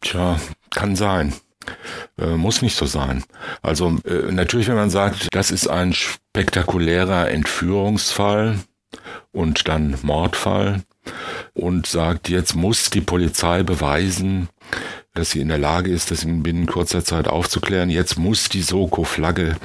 [0.00, 0.38] Tja,
[0.70, 1.32] kann sein.
[2.18, 3.24] Äh, muss nicht so sein.
[3.62, 8.58] Also äh, natürlich, wenn man sagt, das ist ein spektakulärer Entführungsfall
[9.32, 10.82] und dann Mordfall
[11.54, 14.48] und sagt, jetzt muss die Polizei beweisen,
[15.14, 17.90] dass sie in der Lage ist, das in binnen kurzer Zeit aufzuklären.
[17.90, 19.56] Jetzt muss die Soko-Flagge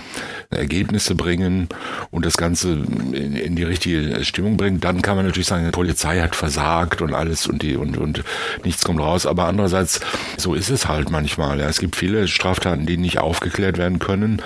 [0.55, 1.69] Ergebnisse bringen
[2.11, 4.79] und das Ganze in, in, die richtige Stimmung bringen.
[4.79, 8.23] Dann kann man natürlich sagen, die Polizei hat versagt und alles und die und, und
[8.63, 9.25] nichts kommt raus.
[9.25, 10.01] Aber andererseits,
[10.37, 11.59] so ist es halt manchmal.
[11.59, 11.67] Ja.
[11.67, 14.41] Es gibt viele Straftaten, die nicht aufgeklärt werden können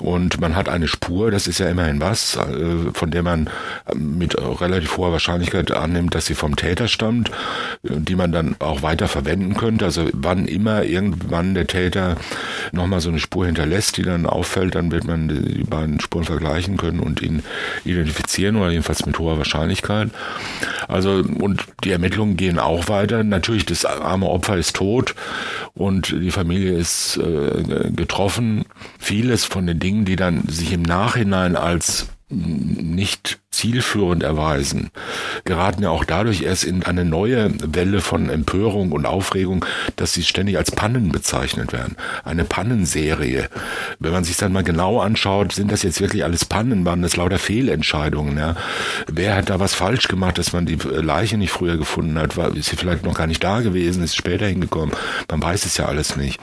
[0.00, 3.50] und man hat eine Spur, das ist ja immerhin was, äh, von der man
[3.94, 7.30] mit relativ hoher Wahrscheinlichkeit annimmt, dass sie vom Täter stammt,
[7.82, 9.84] die man dann auch weiter verwenden könnte.
[9.84, 12.16] Also wann immer irgendwann der Täter
[12.72, 16.76] nochmal so eine Spur hinterlässt, die dann auffällt, dann wird man die beiden Spuren vergleichen
[16.76, 17.42] können und ihn
[17.84, 20.10] identifizieren oder jedenfalls mit hoher Wahrscheinlichkeit.
[20.88, 23.24] Also, und die Ermittlungen gehen auch weiter.
[23.24, 25.14] Natürlich, das arme Opfer ist tot
[25.74, 28.64] und die Familie ist äh, getroffen.
[28.98, 34.90] Vieles von den Dingen, die dann sich im Nachhinein als nicht zielführend erweisen,
[35.44, 40.24] geraten ja auch dadurch erst in eine neue Welle von Empörung und Aufregung, dass sie
[40.24, 41.96] ständig als Pannen bezeichnet werden.
[42.24, 43.48] Eine Pannenserie.
[44.00, 47.16] Wenn man sich dann mal genau anschaut, sind das jetzt wirklich alles Pannen, waren das
[47.16, 48.36] lauter Fehlentscheidungen.
[48.36, 48.56] Ja?
[49.06, 52.36] Wer hat da was falsch gemacht, dass man die Leiche nicht früher gefunden hat?
[52.36, 54.94] War, ist sie vielleicht noch gar nicht da gewesen, ist später hingekommen?
[55.30, 56.40] Man weiß es ja alles nicht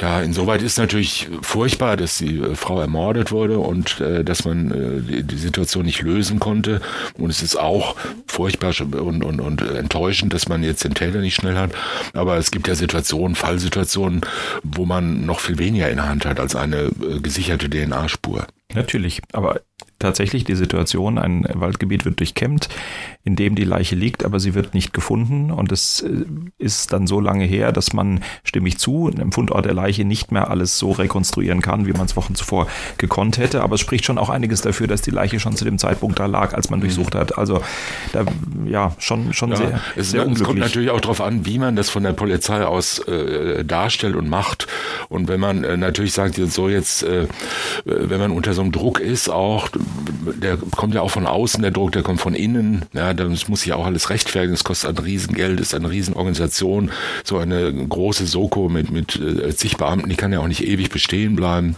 [0.00, 4.70] Ja, insoweit ist natürlich furchtbar, dass die äh, Frau ermordet wurde und äh, dass man
[4.70, 6.80] äh, die, die, Situation nicht lösen konnte.
[7.18, 11.34] Und es ist auch furchtbar und, und, und enttäuschend, dass man jetzt den Täter nicht
[11.34, 11.72] schnell hat.
[12.12, 14.22] Aber es gibt ja Situationen, Fallsituationen,
[14.62, 18.46] wo man noch viel weniger in der Hand hat als eine äh, gesicherte DNA-Spur.
[18.72, 19.60] Natürlich, aber
[19.98, 22.68] tatsächlich die Situation, ein Waldgebiet wird durchkämmt,
[23.22, 26.24] in dem die Leiche liegt, aber sie wird nicht gefunden und es äh,
[26.58, 30.32] ist dann so lange her, dass man, stimme ich zu, im Fundort der Leiche nicht
[30.32, 32.66] mehr alles so rekonstruieren kann, wie man es Wochen zuvor
[32.98, 35.78] gekonnt hätte, aber es spricht schon auch einiges dafür, dass die Leiche schon zu dem
[35.78, 37.38] Zeitpunkt da lag, als man durchsucht hat.
[37.38, 37.62] Also
[38.12, 38.24] da,
[38.66, 40.42] ja, schon, schon ja, sehr, es, sehr unglücklich.
[40.42, 44.16] Es kommt natürlich auch darauf an, wie man das von der Polizei aus äh, darstellt
[44.16, 44.66] und macht
[45.08, 47.26] und wenn man äh, natürlich sagt, so jetzt, äh,
[47.84, 49.68] wenn man unter so einem Druck ist auch,
[50.40, 52.84] der kommt ja auch von außen, der Druck, der kommt von innen.
[52.92, 54.54] Ja, das muss sich auch alles rechtfertigen.
[54.54, 56.90] Das kostet ein Riesengeld, ist eine Riesenorganisation.
[57.24, 60.90] So eine große Soko mit, mit äh, zig Beamten, die kann ja auch nicht ewig
[60.90, 61.74] bestehen bleiben.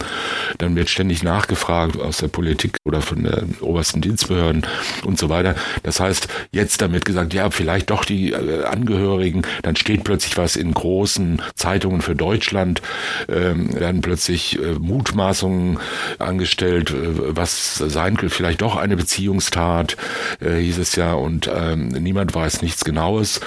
[0.57, 4.65] Dann wird ständig nachgefragt aus der Politik oder von den obersten Dienstbehörden
[5.03, 5.55] und so weiter.
[5.83, 10.55] Das heißt, jetzt damit gesagt, ja, vielleicht doch die äh, Angehörigen, dann steht plötzlich was
[10.55, 12.81] in großen Zeitungen für Deutschland,
[13.27, 15.79] ähm, werden plötzlich äh, Mutmaßungen
[16.19, 19.97] angestellt, äh, was sein vielleicht doch eine Beziehungstat,
[20.39, 23.41] äh, hieß es ja, und ähm, niemand weiß nichts Genaues.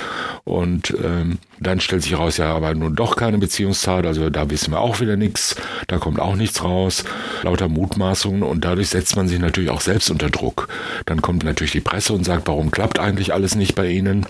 [0.44, 4.72] Und ähm, dann stellt sich heraus, ja, aber nun doch keine Beziehungstat, also da wissen
[4.72, 5.56] wir auch wieder nichts,
[5.86, 7.04] da kommt auch nichts raus,
[7.42, 10.68] lauter Mutmaßungen und dadurch setzt man sich natürlich auch selbst unter Druck.
[11.04, 14.26] Dann kommt natürlich die Presse und sagt, warum klappt eigentlich alles nicht bei Ihnen?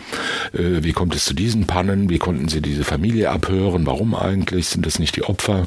[0.52, 2.10] Äh, wie kommt es zu diesen Pannen?
[2.10, 3.86] Wie konnten Sie diese Familie abhören?
[3.86, 4.68] Warum eigentlich?
[4.68, 5.66] Sind das nicht die Opfer?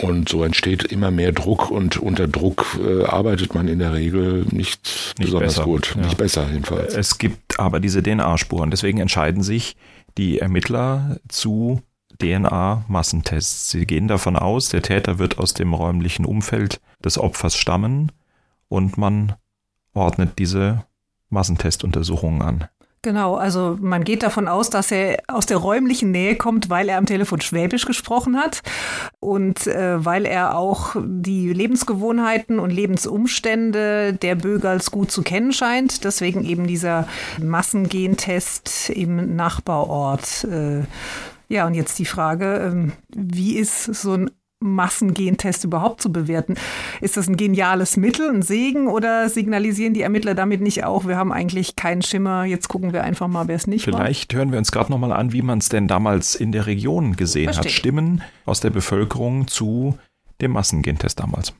[0.00, 4.44] Und so entsteht immer mehr Druck und unter Druck äh, arbeitet man in der Regel
[4.50, 5.64] nicht, nicht besonders besser.
[5.64, 5.94] gut.
[5.96, 6.02] Ja.
[6.02, 6.94] Nicht besser jedenfalls.
[6.94, 8.70] Es gibt aber diese DNA-Spuren.
[8.70, 9.76] Deswegen entscheiden sich
[10.18, 11.82] die Ermittler zu
[12.20, 13.70] DNA-Massentests.
[13.70, 18.12] Sie gehen davon aus, der Täter wird aus dem räumlichen Umfeld des Opfers stammen
[18.68, 19.34] und man
[19.92, 20.84] ordnet diese
[21.30, 22.68] Massentestuntersuchungen an.
[23.06, 26.98] Genau, also man geht davon aus, dass er aus der räumlichen Nähe kommt, weil er
[26.98, 28.64] am Telefon Schwäbisch gesprochen hat
[29.20, 36.02] und äh, weil er auch die Lebensgewohnheiten und Lebensumstände der Bögals gut zu kennen scheint.
[36.02, 37.06] Deswegen eben dieser
[37.40, 40.42] Massengentest im Nachbarort.
[40.42, 40.80] Äh,
[41.48, 46.54] ja, und jetzt die Frage, ähm, wie ist so ein Massengentest überhaupt zu bewerten.
[47.00, 51.16] Ist das ein geniales Mittel, ein Segen oder signalisieren die Ermittler damit nicht auch, wir
[51.16, 54.38] haben eigentlich keinen Schimmer, jetzt gucken wir einfach mal, wer es nicht Vielleicht war?
[54.38, 57.52] hören wir uns gerade nochmal an, wie man es denn damals in der Region gesehen
[57.52, 57.64] Verstehe.
[57.64, 57.70] hat.
[57.70, 59.98] Stimmen aus der Bevölkerung zu
[60.40, 61.52] dem Massengentest damals.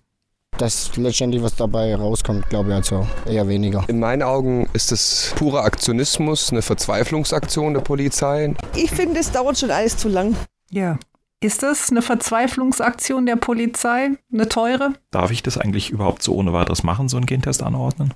[0.59, 3.85] Das letztendlich, was dabei rauskommt, glaube ich also eher weniger.
[3.89, 8.55] In meinen Augen ist es purer Aktionismus, eine Verzweiflungsaktion der Polizei.
[8.75, 10.35] Ich finde, es dauert schon alles zu lang.
[10.71, 10.99] Ja,
[11.41, 14.95] ist das eine Verzweiflungsaktion der Polizei, eine teure?
[15.11, 18.15] Darf ich das eigentlich überhaupt so ohne weiteres machen, so einen Gentest anordnen?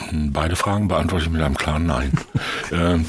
[0.00, 2.12] Hm, beide Fragen beantworte ich mit einem klaren Nein.
[2.72, 3.06] ähm,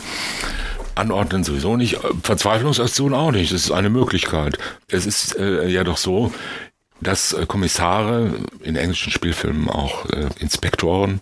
[0.96, 3.54] anordnen sowieso nicht, Verzweiflungsaktion auch nicht.
[3.54, 4.58] Das ist eine Möglichkeit.
[4.88, 6.34] Es ist äh, ja doch so,
[7.02, 11.22] dass äh, Kommissare in englischen Spielfilmen auch äh, Inspektoren,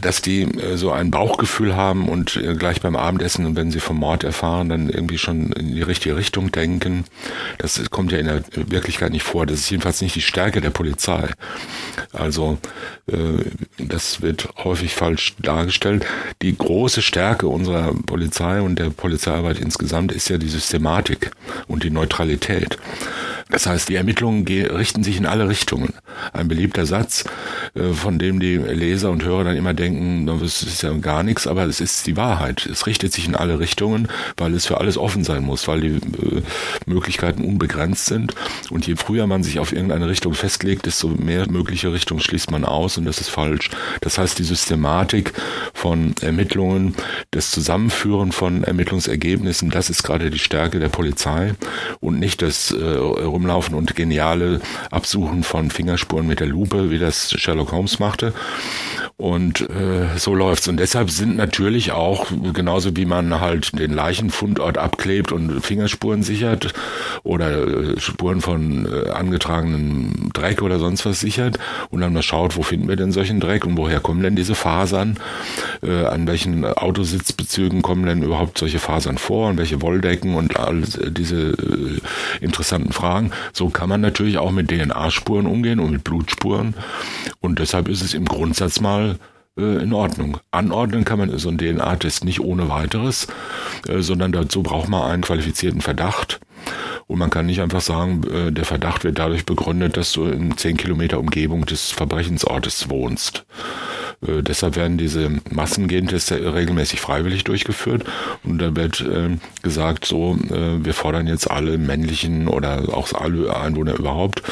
[0.00, 3.98] dass die äh, so ein Bauchgefühl haben und äh, gleich beim Abendessen, wenn sie vom
[3.98, 7.04] Mord erfahren, dann irgendwie schon in die richtige Richtung denken.
[7.58, 9.46] Das kommt ja in der Wirklichkeit nicht vor.
[9.46, 11.30] Das ist jedenfalls nicht die Stärke der Polizei.
[12.12, 12.58] Also
[13.06, 13.44] äh,
[13.78, 16.06] das wird häufig falsch dargestellt.
[16.42, 21.30] Die große Stärke unserer Polizei und der Polizeiarbeit insgesamt ist ja die Systematik
[21.66, 22.78] und die Neutralität.
[23.50, 25.94] Das heißt, die Ermittlungen richten sich in alle Richtungen.
[26.34, 27.24] Ein beliebter Satz,
[27.94, 31.64] von dem die Leser und Hörer dann immer denken, das ist ja gar nichts, aber
[31.64, 32.66] es ist die Wahrheit.
[32.66, 35.96] Es richtet sich in alle Richtungen, weil es für alles offen sein muss, weil die
[35.96, 36.42] äh,
[36.86, 38.34] Möglichkeiten unbegrenzt sind.
[38.70, 42.64] Und je früher man sich auf irgendeine Richtung festlegt, desto mehr mögliche Richtungen schließt man
[42.64, 43.70] aus und das ist falsch.
[44.00, 45.32] Das heißt, die Systematik
[45.74, 46.94] von Ermittlungen,
[47.30, 51.54] das Zusammenführen von Ermittlungsergebnissen, das ist gerade die Stärke der Polizei
[52.00, 57.32] und nicht das äh, rumlaufen und geniale Absuchen von Fingerspuren mit der Lupe, wie das
[57.32, 58.32] Sherlock Holmes machte.
[59.16, 60.66] Und äh, so läuft's.
[60.68, 66.72] Und deshalb sind natürlich auch, genauso wie man halt den Leichenfundort abklebt und Fingerspuren sichert
[67.22, 71.58] oder äh, Spuren von äh, angetragenem Dreck oder sonst was sichert
[71.90, 74.54] und dann mal schaut, wo finden wir denn solchen Dreck und woher kommen denn diese
[74.54, 75.18] Fasern,
[75.82, 81.54] an welchen Autositzbezügen kommen denn überhaupt solche Fasern vor und welche Wolldecken und all diese
[82.40, 83.30] interessanten Fragen.
[83.52, 86.74] So kann man natürlich auch mit DNA-Spuren umgehen und mit Blutspuren.
[87.40, 89.18] Und deshalb ist es im Grundsatz mal
[89.58, 90.38] äh, in Ordnung.
[90.50, 93.26] Anordnen kann man so einen DNA-Test nicht ohne weiteres,
[93.88, 96.40] äh, sondern dazu braucht man einen qualifizierten Verdacht.
[97.06, 100.56] Und man kann nicht einfach sagen, äh, der Verdacht wird dadurch begründet, dass du in
[100.56, 103.46] zehn Kilometer Umgebung des Verbrechensortes wohnst.
[104.26, 108.04] Äh, deshalb werden diese Massengentests regelmäßig freiwillig durchgeführt
[108.44, 113.56] und da wird äh, gesagt, so, äh, wir fordern jetzt alle männlichen oder auch alle
[113.56, 114.42] Einwohner überhaupt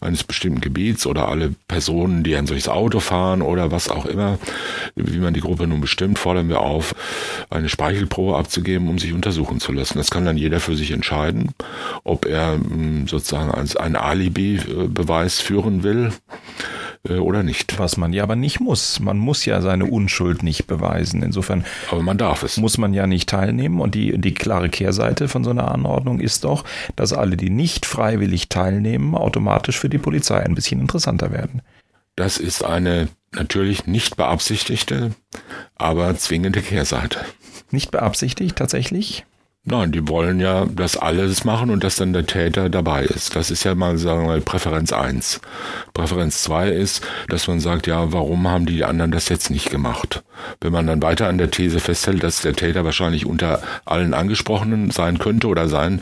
[0.00, 4.38] eines bestimmten Gebiets oder alle Personen, die ein solches Auto fahren oder was auch immer,
[4.94, 6.94] wie man die Gruppe nun bestimmt, fordern wir auf,
[7.50, 9.98] eine Speichelprobe abzugeben, um sich untersuchen zu lassen.
[9.98, 11.50] Das kann dann jeder für sich entscheiden,
[12.04, 16.12] ob er hm, sozusagen als ein Alibi-Beweis führen will
[17.08, 17.78] äh, oder nicht.
[17.78, 19.00] Was man ja aber nicht muss.
[19.00, 21.22] Man muss ja seine Unschuld nicht beweisen.
[21.22, 22.56] Insofern aber man darf es.
[22.56, 23.80] muss man ja nicht teilnehmen.
[23.80, 26.64] Und die, die klare Kehrseite von so einer Anordnung ist doch,
[26.96, 31.62] dass alle, die nicht freiwillig teilnehmen, automatisch für die Polizei ein bisschen interessanter werden.
[32.16, 35.12] Das ist eine natürlich nicht beabsichtigte,
[35.76, 37.20] aber zwingende Kehrseite.
[37.70, 39.24] Nicht beabsichtigt tatsächlich?
[39.70, 43.36] Nein, die wollen ja, dass alle das machen und dass dann der Täter dabei ist.
[43.36, 45.42] Das ist ja mal, sagen wir mal, Präferenz eins.
[45.92, 50.22] Präferenz zwei ist, dass man sagt, ja, warum haben die anderen das jetzt nicht gemacht?
[50.60, 54.90] Wenn man dann weiter an der These festhält, dass der Täter wahrscheinlich unter allen Angesprochenen
[54.90, 56.00] sein könnte oder sein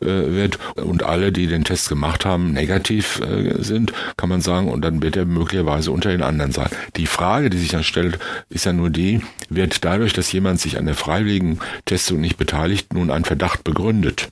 [0.00, 4.68] äh, wird und alle, die den Test gemacht haben, negativ äh, sind, kann man sagen,
[4.68, 6.70] und dann wird er möglicherweise unter den anderen sein.
[6.96, 10.78] Die Frage, die sich dann stellt, ist ja nur die, wird dadurch, dass jemand sich
[10.78, 14.28] an der freiwilligen Testung nicht beteiligt, nun ein Verdacht begründet.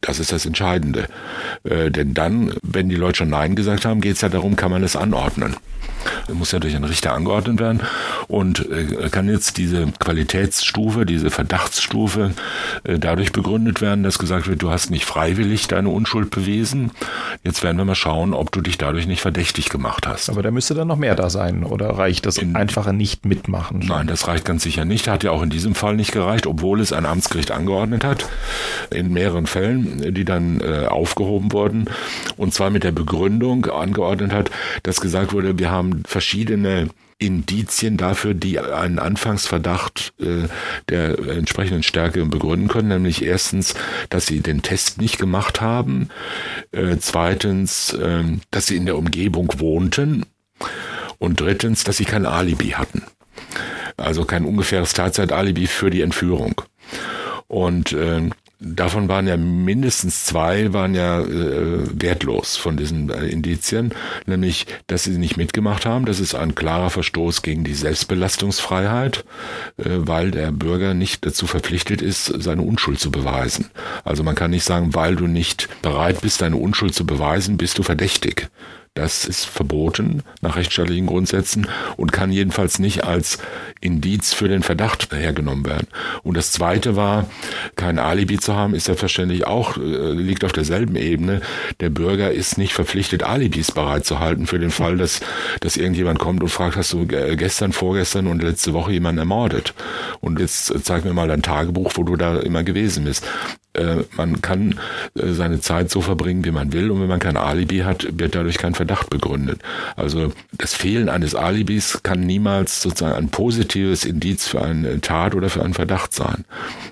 [0.00, 1.08] Das ist das Entscheidende.
[1.64, 4.70] Äh, denn dann, wenn die Leute schon Nein gesagt haben, geht es ja darum, kann
[4.70, 5.56] man es anordnen.
[6.26, 7.82] Das muss ja durch einen Richter angeordnet werden
[8.28, 12.32] und äh, kann jetzt diese Qualitätsstufe, diese Verdachtsstufe
[12.84, 16.92] äh, dadurch begründet werden, dass gesagt wird, du hast nicht freiwillig deine Unschuld bewiesen.
[17.44, 20.30] Jetzt werden wir mal schauen, ob du dich dadurch nicht verdächtig gemacht hast.
[20.30, 23.82] Aber da müsste dann noch mehr da sein oder reicht das in, einfache nicht mitmachen?
[23.82, 23.96] Schon?
[23.96, 25.08] Nein, das reicht ganz sicher nicht.
[25.08, 28.26] Hat ja auch in diesem Fall nicht gereicht, obwohl es ein Amtsgericht angeordnet hat.
[28.90, 31.86] In mehreren Fällen, die dann äh, aufgehoben wurden.
[32.36, 34.50] Und zwar mit der Begründung angeordnet hat,
[34.82, 36.88] dass gesagt wurde, wir haben verschiedene
[37.18, 40.48] Indizien dafür, die einen Anfangsverdacht äh,
[40.90, 43.74] der entsprechenden Stärke begründen können, nämlich erstens,
[44.10, 46.10] dass sie den Test nicht gemacht haben,
[46.72, 50.26] äh, zweitens, äh, dass sie in der Umgebung wohnten
[51.18, 53.02] und drittens, dass sie kein Alibi hatten.
[53.96, 56.60] Also kein ungefähres Tatzeit-Alibi für die Entführung.
[57.48, 63.92] Und äh, Davon waren ja mindestens zwei waren ja äh, wertlos von diesen äh, Indizien,
[64.24, 66.06] nämlich, dass sie nicht mitgemacht haben.
[66.06, 69.26] Das ist ein klarer Verstoß gegen die Selbstbelastungsfreiheit,
[69.76, 73.66] äh, weil der Bürger nicht dazu verpflichtet ist, seine Unschuld zu beweisen.
[74.04, 77.76] Also man kann nicht sagen, weil du nicht bereit bist, deine Unschuld zu beweisen, bist
[77.76, 78.48] du verdächtig.
[78.96, 83.38] Das ist verboten nach rechtsstaatlichen Grundsätzen und kann jedenfalls nicht als
[83.82, 85.86] Indiz für den Verdacht hergenommen werden.
[86.22, 87.28] Und das Zweite war,
[87.76, 91.42] kein Alibi zu haben, ist selbstverständlich auch, äh, liegt auf derselben Ebene.
[91.80, 95.20] Der Bürger ist nicht verpflichtet, Alibis bereitzuhalten für den Fall, dass,
[95.60, 99.74] dass irgendjemand kommt und fragt, hast du gestern, vorgestern und letzte Woche jemanden ermordet?
[100.22, 103.26] Und jetzt zeig mir mal dein Tagebuch, wo du da immer gewesen bist.
[103.76, 104.78] Äh, man kann
[105.14, 106.90] äh, seine Zeit so verbringen, wie man will.
[106.90, 109.60] Und wenn man kein Alibi hat, wird dadurch kein Verdacht begründet.
[109.96, 115.50] Also das Fehlen eines Alibis kann niemals sozusagen ein positives Indiz für eine Tat oder
[115.50, 116.44] für einen Verdacht sein.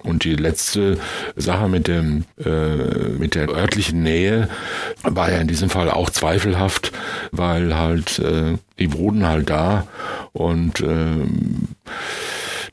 [0.02, 0.98] Und die letzte
[1.36, 2.74] Sache mit dem äh,
[3.18, 4.48] mit der örtlichen Nähe
[5.02, 6.92] war ja in diesem Fall auch zweifelhaft,
[7.32, 9.86] weil halt äh, die wohnen halt da
[10.32, 11.26] und äh,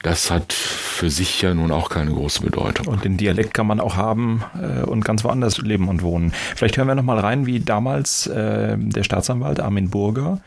[0.02, 2.88] das hat für sich ja nun auch keine große Bedeutung.
[2.88, 6.34] Und den Dialekt kann man auch haben äh, und ganz woanders leben und wohnen.
[6.56, 10.42] Vielleicht hören wir noch mal rein, wie damals äh, der Staatsanwalt Armin Burger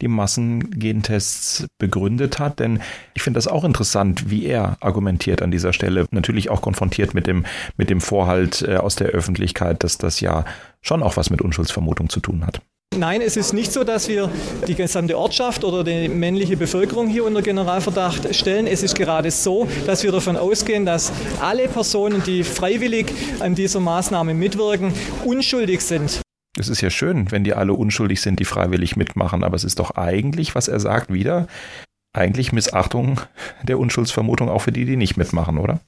[0.00, 2.58] die Massengentests begründet hat.
[2.58, 2.80] Denn
[3.14, 6.06] ich finde das auch interessant, wie er argumentiert an dieser Stelle.
[6.10, 7.44] Natürlich auch konfrontiert mit dem,
[7.76, 10.44] mit dem Vorhalt äh, aus der Öffentlichkeit, dass das ja
[10.80, 12.62] schon auch was mit Unschuldsvermutung zu tun hat.
[12.96, 14.32] Nein, es ist nicht so, dass wir
[14.66, 18.66] die gesamte Ortschaft oder die männliche Bevölkerung hier unter Generalverdacht stellen.
[18.66, 23.06] Es ist gerade so, dass wir davon ausgehen, dass alle Personen, die freiwillig
[23.38, 24.92] an dieser Maßnahme mitwirken,
[25.24, 26.20] unschuldig sind.
[26.58, 29.78] Es ist ja schön, wenn die alle unschuldig sind, die freiwillig mitmachen, aber es ist
[29.78, 31.46] doch eigentlich, was er sagt, wieder
[32.12, 33.20] eigentlich Missachtung
[33.62, 35.78] der Unschuldsvermutung auch für die, die nicht mitmachen, oder?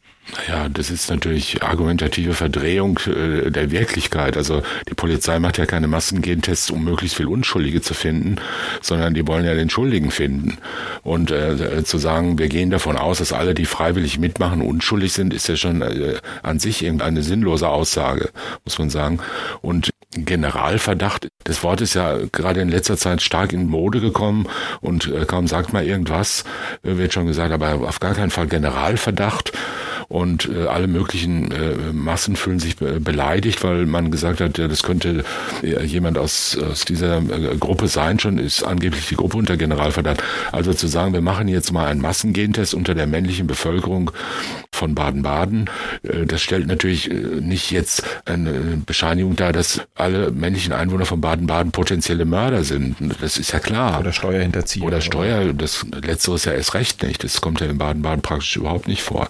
[0.49, 4.37] Ja, das ist natürlich argumentative Verdrehung äh, der Wirklichkeit.
[4.37, 8.37] Also die Polizei macht ja keine Massengentests, um möglichst viel Unschuldige zu finden,
[8.81, 10.59] sondern die wollen ja den Schuldigen finden.
[11.03, 15.35] Und äh, zu sagen, wir gehen davon aus, dass alle, die freiwillig mitmachen, unschuldig sind,
[15.35, 18.31] ist ja schon äh, an sich irgendeine sinnlose Aussage,
[18.65, 19.19] muss man sagen.
[19.61, 24.47] Und Generalverdacht, das Wort ist ja gerade in letzter Zeit stark in Mode gekommen
[24.81, 26.45] und äh, kaum sagt man irgendwas,
[26.85, 29.53] äh, wird schon gesagt, aber auf gar keinen Fall Generalverdacht.
[30.13, 34.83] Und äh, alle möglichen äh, Massen fühlen sich beleidigt, weil man gesagt hat, ja, das
[34.83, 35.25] könnte
[35.63, 37.23] jemand aus, aus dieser
[37.59, 40.23] Gruppe sein, schon ist angeblich die Gruppe unter Generalverdacht.
[40.51, 44.11] Also zu sagen, wir machen jetzt mal einen Massengentest unter der männlichen Bevölkerung
[44.75, 45.71] von Baden-Baden,
[46.03, 47.09] das stellt natürlich
[47.41, 52.97] nicht jetzt eine Bescheinigung dar, dass alle männlichen Einwohner von Baden-Baden potenzielle Mörder sind.
[53.21, 54.01] Das ist ja klar.
[54.01, 54.87] Oder Steuerhinterziehung.
[54.87, 57.23] Oder Steuer, das letztere ist ja erst recht nicht.
[57.23, 59.29] Das kommt ja in Baden-Baden praktisch überhaupt nicht vor.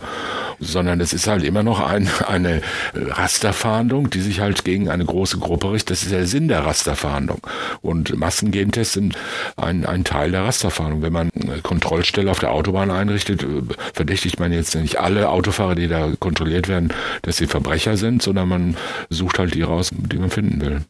[0.65, 2.63] Sondern es ist halt immer noch ein, eine
[2.95, 5.91] Rasterfahndung, die sich halt gegen eine große Gruppe richtet.
[5.91, 7.41] Das ist der Sinn der Rasterfahndung.
[7.81, 9.17] Und Massengentests sind
[9.57, 11.03] ein, ein Teil der Rasterfahndung.
[11.03, 13.45] Wenn man eine Kontrollstelle auf der Autobahn einrichtet,
[13.93, 16.93] verdächtigt man jetzt nicht alle Autofahrer, die da kontrolliert werden,
[17.23, 18.77] dass sie Verbrecher sind, sondern man
[19.11, 20.83] sucht halt die raus, die man finden will.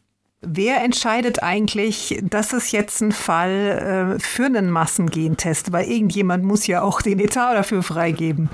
[0.45, 5.71] Wer entscheidet eigentlich, das ist jetzt ein Fall äh, für einen Massengentest?
[5.71, 8.49] Weil irgendjemand muss ja auch den Etat dafür freigeben.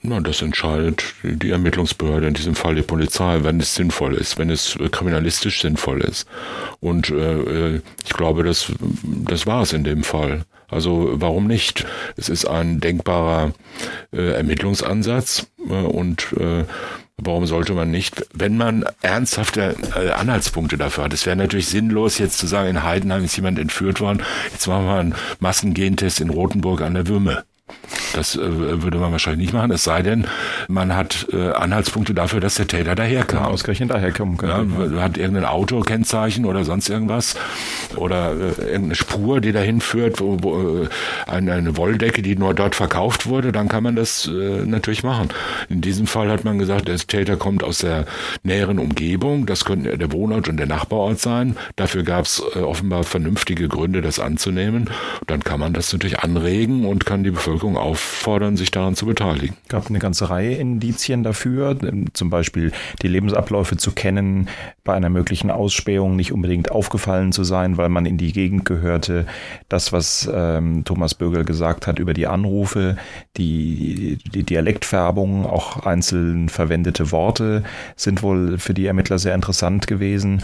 [0.00, 4.48] Na, das entscheidet die Ermittlungsbehörde, in diesem Fall die Polizei, wenn es sinnvoll ist, wenn
[4.48, 6.28] es kriminalistisch sinnvoll ist.
[6.80, 8.72] Und äh, äh ich glaube, das,
[9.02, 10.44] das war es in dem Fall.
[10.68, 11.84] Also warum nicht?
[12.16, 13.52] Es ist ein denkbarer
[14.12, 16.64] äh, Ermittlungsansatz äh, und äh,
[17.20, 21.12] Warum sollte man nicht, wenn man ernsthafte äh, Anhaltspunkte dafür hat?
[21.12, 24.22] Es wäre natürlich sinnlos, jetzt zu sagen, in Heidenheim ist jemand entführt worden,
[24.52, 27.42] jetzt machen wir einen Massengentest in Rothenburg an der Würme.
[28.14, 30.26] Das äh, würde man wahrscheinlich nicht machen, es sei denn,
[30.68, 33.44] man hat äh, Anhaltspunkte dafür, dass der Täter daherkam.
[33.44, 34.94] Ja, ausgerechnet daherkommen könnte.
[34.94, 37.36] Ja, hat irgendein Autokennzeichen oder sonst irgendwas
[37.96, 40.88] oder äh, irgendeine Spur, die dahin führt, wo, wo äh,
[41.26, 45.28] eine, eine Wolldecke, die nur dort verkauft wurde, dann kann man das äh, natürlich machen.
[45.68, 48.06] In diesem Fall hat man gesagt, der Täter kommt aus der
[48.42, 51.56] näheren Umgebung, das könnte der Wohnort und der Nachbarort sein.
[51.76, 54.90] Dafür gab es äh, offenbar vernünftige Gründe, das anzunehmen.
[55.26, 59.06] Dann kann man das natürlich anregen und kann die Bevölkerung auf auffordern, sich daran zu
[59.06, 59.56] beteiligen.
[59.62, 61.76] Es gab eine ganze Reihe Indizien dafür,
[62.12, 64.48] zum Beispiel die Lebensabläufe zu kennen,
[64.84, 69.26] bei einer möglichen Ausspähung nicht unbedingt aufgefallen zu sein, weil man in die Gegend gehörte.
[69.68, 72.96] Das, was ähm, Thomas Bögel gesagt hat über die Anrufe,
[73.36, 77.62] die, die Dialektfärbung, auch einzeln verwendete Worte
[77.96, 80.42] sind wohl für die Ermittler sehr interessant gewesen.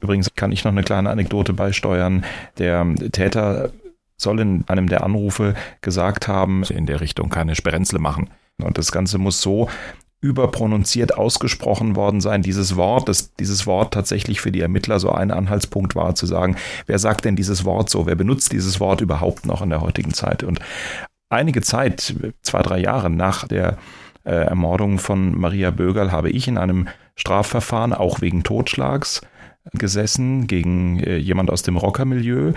[0.00, 2.24] Übrigens kann ich noch eine kleine Anekdote beisteuern.
[2.56, 3.70] Der Täter
[4.20, 8.30] soll in einem der Anrufe gesagt haben, in der Richtung keine Sperenzle machen.
[8.62, 9.68] Und das Ganze muss so
[10.20, 15.30] überprononziert ausgesprochen worden sein, dieses Wort, dass dieses Wort tatsächlich für die Ermittler so ein
[15.30, 16.56] Anhaltspunkt war, zu sagen,
[16.86, 20.12] wer sagt denn dieses Wort so, wer benutzt dieses Wort überhaupt noch in der heutigen
[20.12, 20.42] Zeit?
[20.42, 20.60] Und
[21.30, 23.78] einige Zeit, zwei, drei Jahre nach der
[24.24, 29.22] äh, Ermordung von Maria Bögerl, habe ich in einem Strafverfahren, auch wegen Totschlags,
[29.72, 32.52] gesessen gegen äh, jemand aus dem Rockermilieu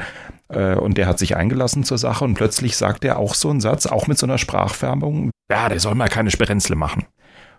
[0.49, 3.61] äh, und der hat sich eingelassen zur Sache und plötzlich sagt er auch so einen
[3.61, 7.05] Satz, auch mit so einer Sprachfärbung, ja, der soll mal keine Sperenzle machen.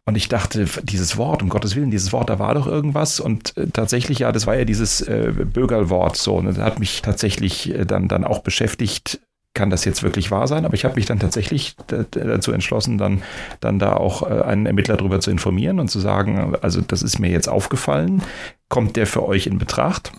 [0.07, 3.21] Und ich dachte, dieses Wort, um Gottes Willen, dieses Wort, da war doch irgendwas.
[3.21, 6.37] Und äh, tatsächlich, ja, das war ja dieses äh, Bögerlwort so.
[6.37, 9.21] Und das hat mich tatsächlich äh, dann, dann auch beschäftigt,
[9.55, 10.65] kann das jetzt wirklich wahr sein?
[10.65, 13.23] Aber ich habe mich dann tatsächlich dazu entschlossen, dann,
[13.61, 17.19] dann da auch äh, einen Ermittler darüber zu informieren und zu sagen, also das ist
[17.21, 18.23] mir jetzt aufgefallen.
[18.69, 20.13] Kommt der für euch in Betracht?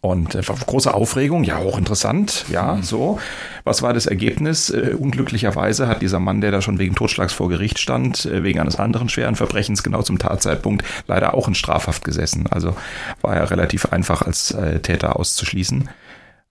[0.00, 2.82] Und äh, große Aufregung, ja, hochinteressant, ja, mhm.
[2.82, 3.18] so.
[3.62, 4.68] Was war das Ergebnis?
[4.68, 8.60] Äh, unglücklicherweise hat dieser Mann, der da schon wegen Totschlags vor Gericht stand, äh, wegen
[8.60, 12.46] eines anderen schweren Verbrechens genau zum Tatzeitpunkt leider auch in Strafhaft gesessen.
[12.50, 12.76] Also
[13.22, 15.88] war er relativ einfach als äh, Täter auszuschließen.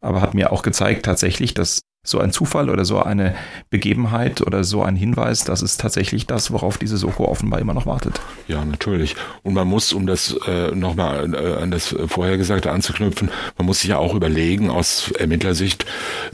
[0.02, 3.34] Aber hat mir auch gezeigt tatsächlich, dass so ein Zufall oder so eine
[3.70, 7.86] Begebenheit oder so ein Hinweis, das ist tatsächlich das, worauf diese Soko offenbar immer noch
[7.86, 8.20] wartet.
[8.50, 9.16] Ja, natürlich.
[9.42, 13.92] Und man muss, um das äh, nochmal äh, an das Vorhergesagte anzuknüpfen, man muss sich
[13.92, 15.86] ja auch überlegen aus Ermittlersicht,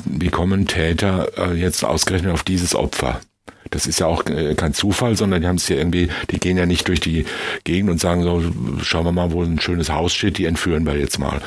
[0.05, 3.21] wie kommen Täter äh, jetzt ausgerechnet auf dieses Opfer?
[3.71, 6.57] Das ist ja auch äh, kein Zufall, sondern die haben es ja irgendwie, die gehen
[6.57, 7.25] ja nicht durch die
[7.63, 8.43] Gegend und sagen so,
[8.81, 11.41] schauen wir mal, wo ein schönes Haus steht, die entführen wir jetzt mal.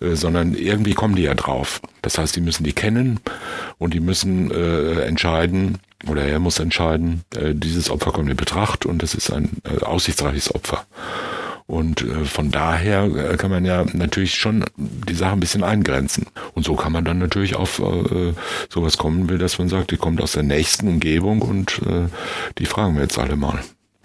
[0.00, 1.80] Äh, sondern irgendwie kommen die ja drauf.
[2.02, 3.20] Das heißt, die müssen die kennen
[3.78, 8.86] und die müssen äh, entscheiden, oder er muss entscheiden, äh, dieses Opfer kommt in Betracht
[8.86, 10.86] und das ist ein äh, aussichtsreiches Opfer.
[11.70, 16.26] Und äh, von daher äh, kann man ja natürlich schon die Sache ein bisschen eingrenzen.
[16.54, 18.32] Und so kann man dann natürlich auf äh,
[18.68, 21.80] sowas kommen, wie dass man sagt, die kommt aus der nächsten Umgebung und
[22.58, 23.60] die fragen wir jetzt alle mal.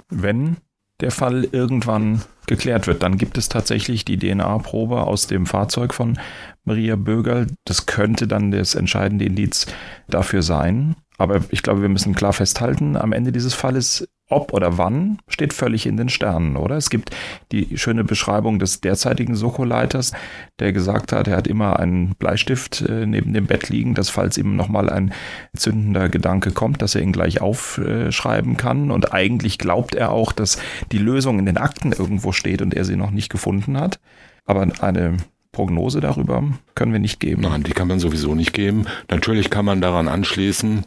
[0.10, 0.58] Wenn
[1.02, 6.20] der Fall irgendwann geklärt wird, dann gibt es tatsächlich die DNA-Probe aus dem Fahrzeug von
[6.64, 7.48] Maria Bögerl.
[7.66, 9.66] Das könnte dann das entscheidende Indiz
[10.08, 10.96] dafür sein.
[11.18, 15.54] Aber ich glaube, wir müssen klar festhalten, am Ende dieses Falles ob oder wann steht
[15.54, 16.76] völlig in den Sternen, oder?
[16.76, 17.16] Es gibt
[17.52, 20.14] die schöne Beschreibung des derzeitigen Soko-Leiters,
[20.60, 24.38] der gesagt hat, er hat immer einen Bleistift äh, neben dem Bett liegen, dass falls
[24.38, 25.14] ihm nochmal ein
[25.56, 28.90] zündender Gedanke kommt, dass er ihn gleich aufschreiben kann.
[28.90, 30.60] Und eigentlich glaubt er auch, dass
[30.92, 34.00] die Lösung in den Akten irgendwo steht und er sie noch nicht gefunden hat.
[34.46, 35.18] Aber eine
[35.56, 36.44] Prognose darüber
[36.76, 37.44] können wir nicht geben.
[37.44, 38.88] Nein, die kann man sowieso nicht geben.
[39.10, 40.84] Natürlich kann man daran anschließen,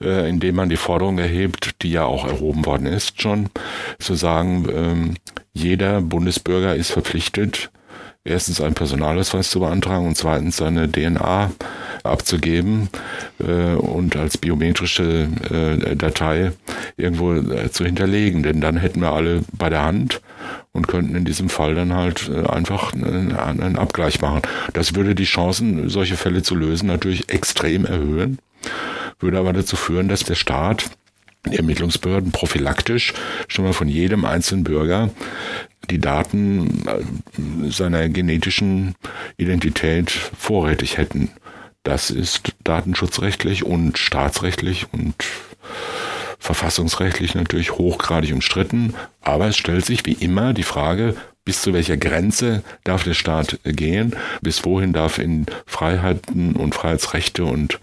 [0.00, 3.50] äh, indem man die Forderung erhebt, die ja auch erhoben worden ist schon,
[3.98, 5.14] zu sagen, ähm,
[5.52, 7.70] jeder Bundesbürger ist verpflichtet,
[8.26, 11.50] erstens einen Personalausweis zu beantragen und zweitens seine DNA
[12.02, 12.88] abzugeben
[13.38, 16.52] äh, und als biometrische äh, Datei
[16.96, 18.42] irgendwo äh, zu hinterlegen.
[18.42, 20.20] Denn dann hätten wir alle bei der Hand
[20.72, 24.42] und könnten in diesem Fall dann halt äh, einfach einen, einen Abgleich machen.
[24.72, 28.38] Das würde die Chancen, solche Fälle zu lösen, natürlich extrem erhöhen,
[29.18, 30.90] würde aber dazu führen, dass der Staat
[31.52, 33.14] Ermittlungsbehörden prophylaktisch
[33.48, 35.10] schon mal von jedem einzelnen Bürger
[35.90, 38.94] die Daten äh, seiner genetischen
[39.36, 41.30] Identität vorrätig hätten.
[41.82, 45.14] Das ist datenschutzrechtlich und staatsrechtlich und
[46.38, 51.16] verfassungsrechtlich natürlich hochgradig umstritten, aber es stellt sich wie immer die Frage,
[51.46, 57.44] bis zu welcher Grenze darf der Staat gehen, bis wohin darf in Freiheiten und Freiheitsrechte
[57.44, 57.78] und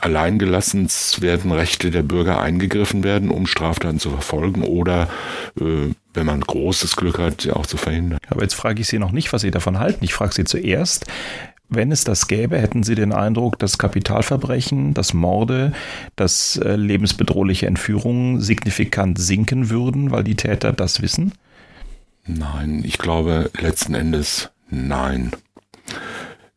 [0.00, 5.08] alleingelassens werden Rechte der Bürger eingegriffen werden, um Straftaten zu verfolgen oder
[5.60, 8.18] äh, wenn man großes Glück hat, auch zu verhindern.
[8.28, 10.04] Aber jetzt frage ich Sie noch nicht, was Sie davon halten.
[10.04, 11.06] Ich frage Sie zuerst,
[11.68, 15.72] wenn es das gäbe, hätten Sie den Eindruck, dass Kapitalverbrechen, dass Morde,
[16.16, 21.32] dass äh, lebensbedrohliche Entführungen signifikant sinken würden, weil die Täter das wissen?
[22.28, 25.32] Nein, ich glaube letzten Endes nein.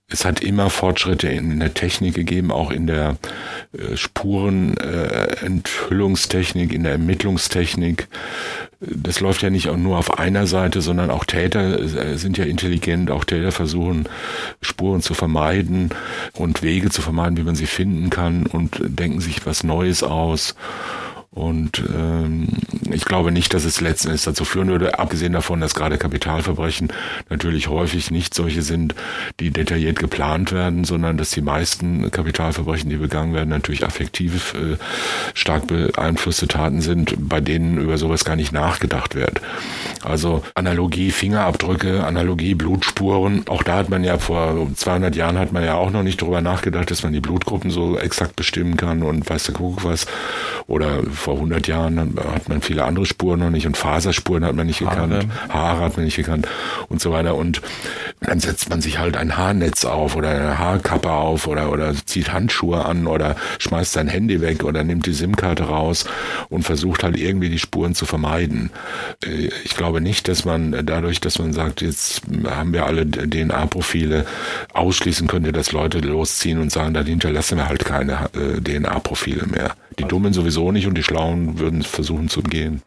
[0.10, 3.16] Es hat immer Fortschritte in der Technik gegeben, auch in der
[3.72, 8.10] äh, Spurenenthüllungstechnik, in der Ermittlungstechnik.
[8.82, 13.10] Das läuft ja nicht nur auf einer Seite, sondern auch Täter äh, sind ja intelligent,
[13.10, 14.10] auch Täter versuchen
[14.62, 15.92] Spuren zu vermeiden
[16.34, 20.54] und Wege zu vermeiden, wie man sie finden kann und denken sich was Neues aus.
[21.34, 22.50] Und ähm,
[22.92, 26.92] ich glaube nicht, dass es letzten Endes dazu führen würde, abgesehen davon, dass gerade Kapitalverbrechen
[27.30, 28.96] natürlich häufig nicht solche sind,
[29.40, 34.76] die detailliert geplant werden, sondern dass die meisten Kapitalverbrechen, die begangen werden, natürlich affektiv äh,
[35.34, 39.40] stark beeinflusste Taten sind, bei denen über sowas gar nicht nachgedacht wird.
[40.04, 45.64] Also Analogie Fingerabdrücke, Analogie Blutspuren, auch da hat man ja vor 200 Jahren hat man
[45.64, 49.30] ja auch noch nicht darüber nachgedacht, dass man die Blutgruppen so exakt bestimmen kann und
[49.30, 50.08] weiß der Kuckuck was.
[50.68, 54.68] Oder vor 100 Jahren hat man viele andere Spuren noch nicht und Faserspuren hat man
[54.68, 55.08] nicht Haare.
[55.08, 56.48] gekannt, Haare hat man nicht gekannt
[56.90, 57.36] und so weiter.
[57.36, 57.62] Und
[58.20, 62.34] dann setzt man sich halt ein Haarnetz auf oder eine Haarkappe auf oder, oder zieht
[62.34, 66.06] Handschuhe an oder schmeißt sein Handy weg oder nimmt die SIM-Karte raus
[66.50, 68.72] und versucht halt irgendwie die Spuren zu vermeiden.
[69.26, 74.26] Äh, ich glaube nicht, dass man dadurch, dass man sagt, jetzt haben wir alle DNA-Profile,
[74.74, 79.76] ausschließen könnte, dass Leute losziehen und sagen, da hinterlassen wir halt keine äh, DNA-Profile mehr.
[80.00, 82.82] Die Dummen sowieso nicht und die Schlauen würden versuchen zu umgehen.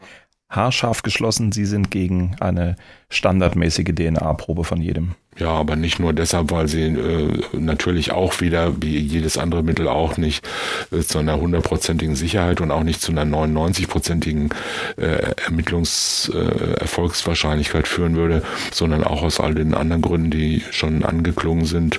[0.48, 2.76] Haarscharf geschlossen, Sie sind gegen eine
[3.10, 5.14] standardmäßige DNA-Probe von jedem.
[5.36, 9.88] Ja, aber nicht nur deshalb, weil sie äh, natürlich auch wieder, wie jedes andere Mittel
[9.88, 10.48] auch nicht,
[10.92, 14.50] äh, zu einer hundertprozentigen Sicherheit und auch nicht zu einer 99-prozentigen
[14.96, 21.64] äh, Ermittlungserfolgswahrscheinlichkeit äh, führen würde, sondern auch aus all den anderen Gründen, die schon angeklungen
[21.64, 21.98] sind.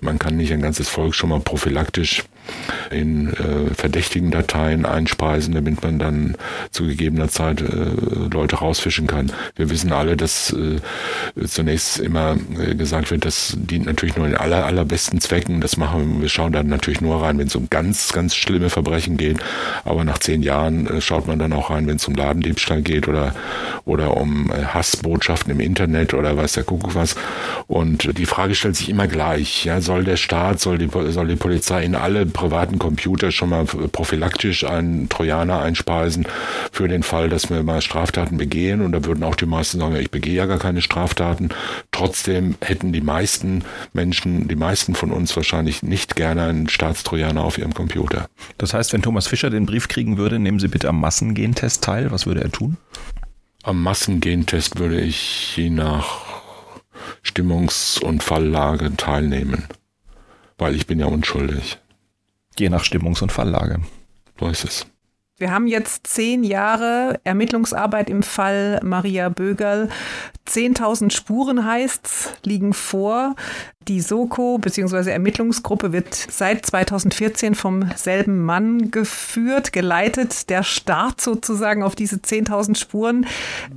[0.00, 2.22] Man kann nicht ein ganzes Volk schon mal prophylaktisch
[2.90, 6.36] in äh, verdächtigen Dateien einspeisen, damit man dann
[6.70, 7.90] zu gegebener Zeit äh,
[8.32, 9.32] Leute rausfischen kann.
[9.56, 10.76] Wir wissen alle, dass äh,
[11.46, 15.60] zunächst immer äh, gesagt wird, das dient natürlich nur in aller, allerbesten Zwecken.
[15.60, 19.16] Das machen wir, schauen dann natürlich nur rein, wenn es um ganz, ganz schlimme Verbrechen
[19.16, 19.38] geht.
[19.84, 23.08] Aber nach zehn Jahren äh, schaut man dann auch rein, wenn es um Ladendiebstahl geht
[23.08, 23.34] oder,
[23.84, 27.16] oder um äh, Hassbotschaften im Internet oder weiß der Kuckuck was.
[27.66, 29.64] Und die Frage stellt sich immer gleich.
[29.64, 33.64] Ja, soll der Staat, soll die, soll die Polizei in alle privaten Computer schon mal
[33.64, 36.26] prophylaktisch einen Trojaner einspeisen
[36.72, 38.80] für den Fall, dass wir mal Straftaten begehen?
[38.80, 41.50] Und da würden auch die meisten sagen, ich begehe ja gar keine Straftaten.
[41.98, 47.58] Trotzdem hätten die meisten Menschen, die meisten von uns wahrscheinlich nicht gerne einen Staatstrojaner auf
[47.58, 48.28] ihrem Computer.
[48.56, 52.12] Das heißt, wenn Thomas Fischer den Brief kriegen würde, nehmen Sie bitte am Massengentest teil.
[52.12, 52.76] Was würde er tun?
[53.64, 56.20] Am Massengentest würde ich je nach
[57.24, 59.64] Stimmungs- und Falllage teilnehmen,
[60.56, 61.78] weil ich bin ja unschuldig.
[62.56, 63.80] Je nach Stimmungs- und Falllage.
[64.38, 64.86] So ist es.
[65.40, 69.88] Wir haben jetzt zehn Jahre Ermittlungsarbeit im Fall Maria Bögerl.
[70.48, 73.36] 10.000 Spuren heißt's, liegen vor.
[73.86, 75.12] Die Soko bzw.
[75.12, 80.50] Ermittlungsgruppe wird seit 2014 vom selben Mann geführt, geleitet.
[80.50, 83.24] Der Start sozusagen auf diese 10.000 Spuren.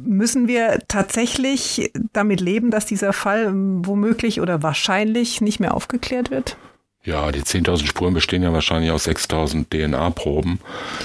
[0.03, 6.57] Müssen wir tatsächlich damit leben, dass dieser Fall womöglich oder wahrscheinlich nicht mehr aufgeklärt wird?
[7.03, 10.59] Ja, die 10.000 Spuren bestehen ja wahrscheinlich aus 6.000 DNA-Proben.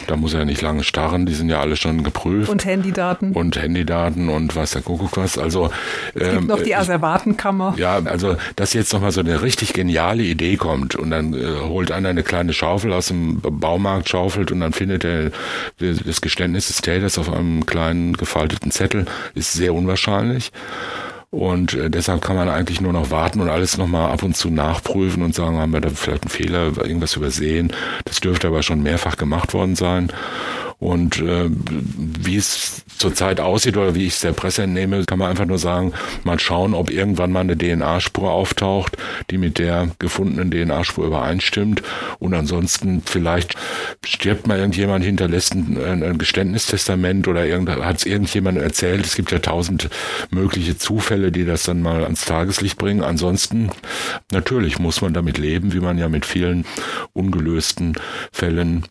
[0.06, 2.50] Da muss er ja nicht lange starren, die sind ja alle schon geprüft.
[2.50, 3.32] Und Handydaten.
[3.32, 5.38] Und Handydaten und was der Kuckuck was.
[5.38, 5.70] Also,
[6.12, 7.76] es gibt ähm, noch die Asservatenkammer.
[7.78, 11.90] Ja, also, dass jetzt nochmal so eine richtig geniale Idee kommt und dann äh, holt
[11.90, 15.30] einer eine kleine Schaufel aus dem Baumarkt, schaufelt und dann findet er
[15.78, 20.52] das Geständnis des Täters auf einem kleinen gefalteten Zettel, ist sehr unwahrscheinlich.
[21.36, 24.48] Und äh, deshalb kann man eigentlich nur noch warten und alles nochmal ab und zu
[24.48, 27.74] nachprüfen und sagen, haben wir da vielleicht einen Fehler, irgendwas übersehen.
[28.06, 30.10] Das dürfte aber schon mehrfach gemacht worden sein.
[30.78, 35.30] Und äh, wie es zurzeit aussieht oder wie ich es der Presse entnehme, kann man
[35.30, 38.98] einfach nur sagen, mal schauen, ob irgendwann mal eine DNA-Spur auftaucht,
[39.30, 41.82] die mit der gefundenen DNA-Spur übereinstimmt.
[42.18, 43.54] Und ansonsten vielleicht
[44.04, 47.42] stirbt mal irgendjemand, hinterlässt ein, ein Geständnistestament oder
[47.84, 49.06] hat es irgendjemand erzählt.
[49.06, 49.88] Es gibt ja tausend
[50.30, 53.02] mögliche Zufälle, die das dann mal ans Tageslicht bringen.
[53.02, 53.70] Ansonsten
[54.30, 56.66] natürlich muss man damit leben, wie man ja mit vielen
[57.14, 57.94] ungelösten
[58.30, 58.84] Fällen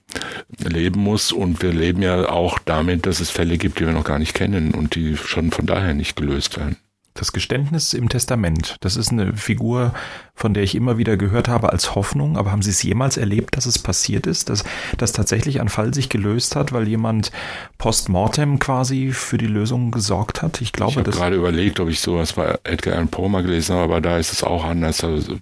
[0.63, 1.31] leben muss.
[1.31, 4.33] Und wir leben ja auch damit, dass es Fälle gibt, die wir noch gar nicht
[4.33, 6.77] kennen und die schon von daher nicht gelöst werden.
[7.17, 9.93] Das Geständnis im Testament, das ist eine Figur,
[10.33, 13.55] von der ich immer wieder gehört habe als Hoffnung, aber haben Sie es jemals erlebt,
[13.55, 14.65] dass es passiert ist, dass,
[14.97, 17.31] dass tatsächlich ein Fall sich gelöst hat, weil jemand
[17.77, 20.59] post mortem quasi für die Lösung gesorgt hat?
[20.59, 23.75] Ich glaube, ich habe gerade überlegt, ob ich sowas bei Edgar Allan Poe mal gelesen
[23.75, 25.01] habe, aber da ist es auch anders.
[25.01, 25.37] Also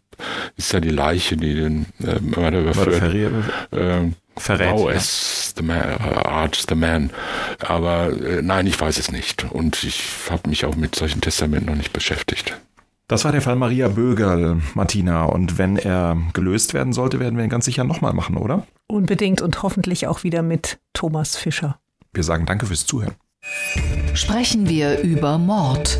[0.55, 3.01] ist ja die Leiche, die den äh, Mörder überführt.
[3.71, 4.73] Äh, verrät.
[4.73, 7.09] Oh, es the man, uh, Art the man.
[7.59, 9.45] Aber äh, nein, ich weiß es nicht.
[9.51, 12.59] Und ich habe mich auch mit solchen Testamenten noch nicht beschäftigt.
[13.07, 15.25] Das war der Fall Maria Bögerl, Martina.
[15.25, 18.65] Und wenn er gelöst werden sollte, werden wir ihn ganz sicher nochmal machen, oder?
[18.87, 21.77] Unbedingt und hoffentlich auch wieder mit Thomas Fischer.
[22.13, 23.15] Wir sagen danke fürs Zuhören.
[24.13, 25.99] Sprechen wir über Mord.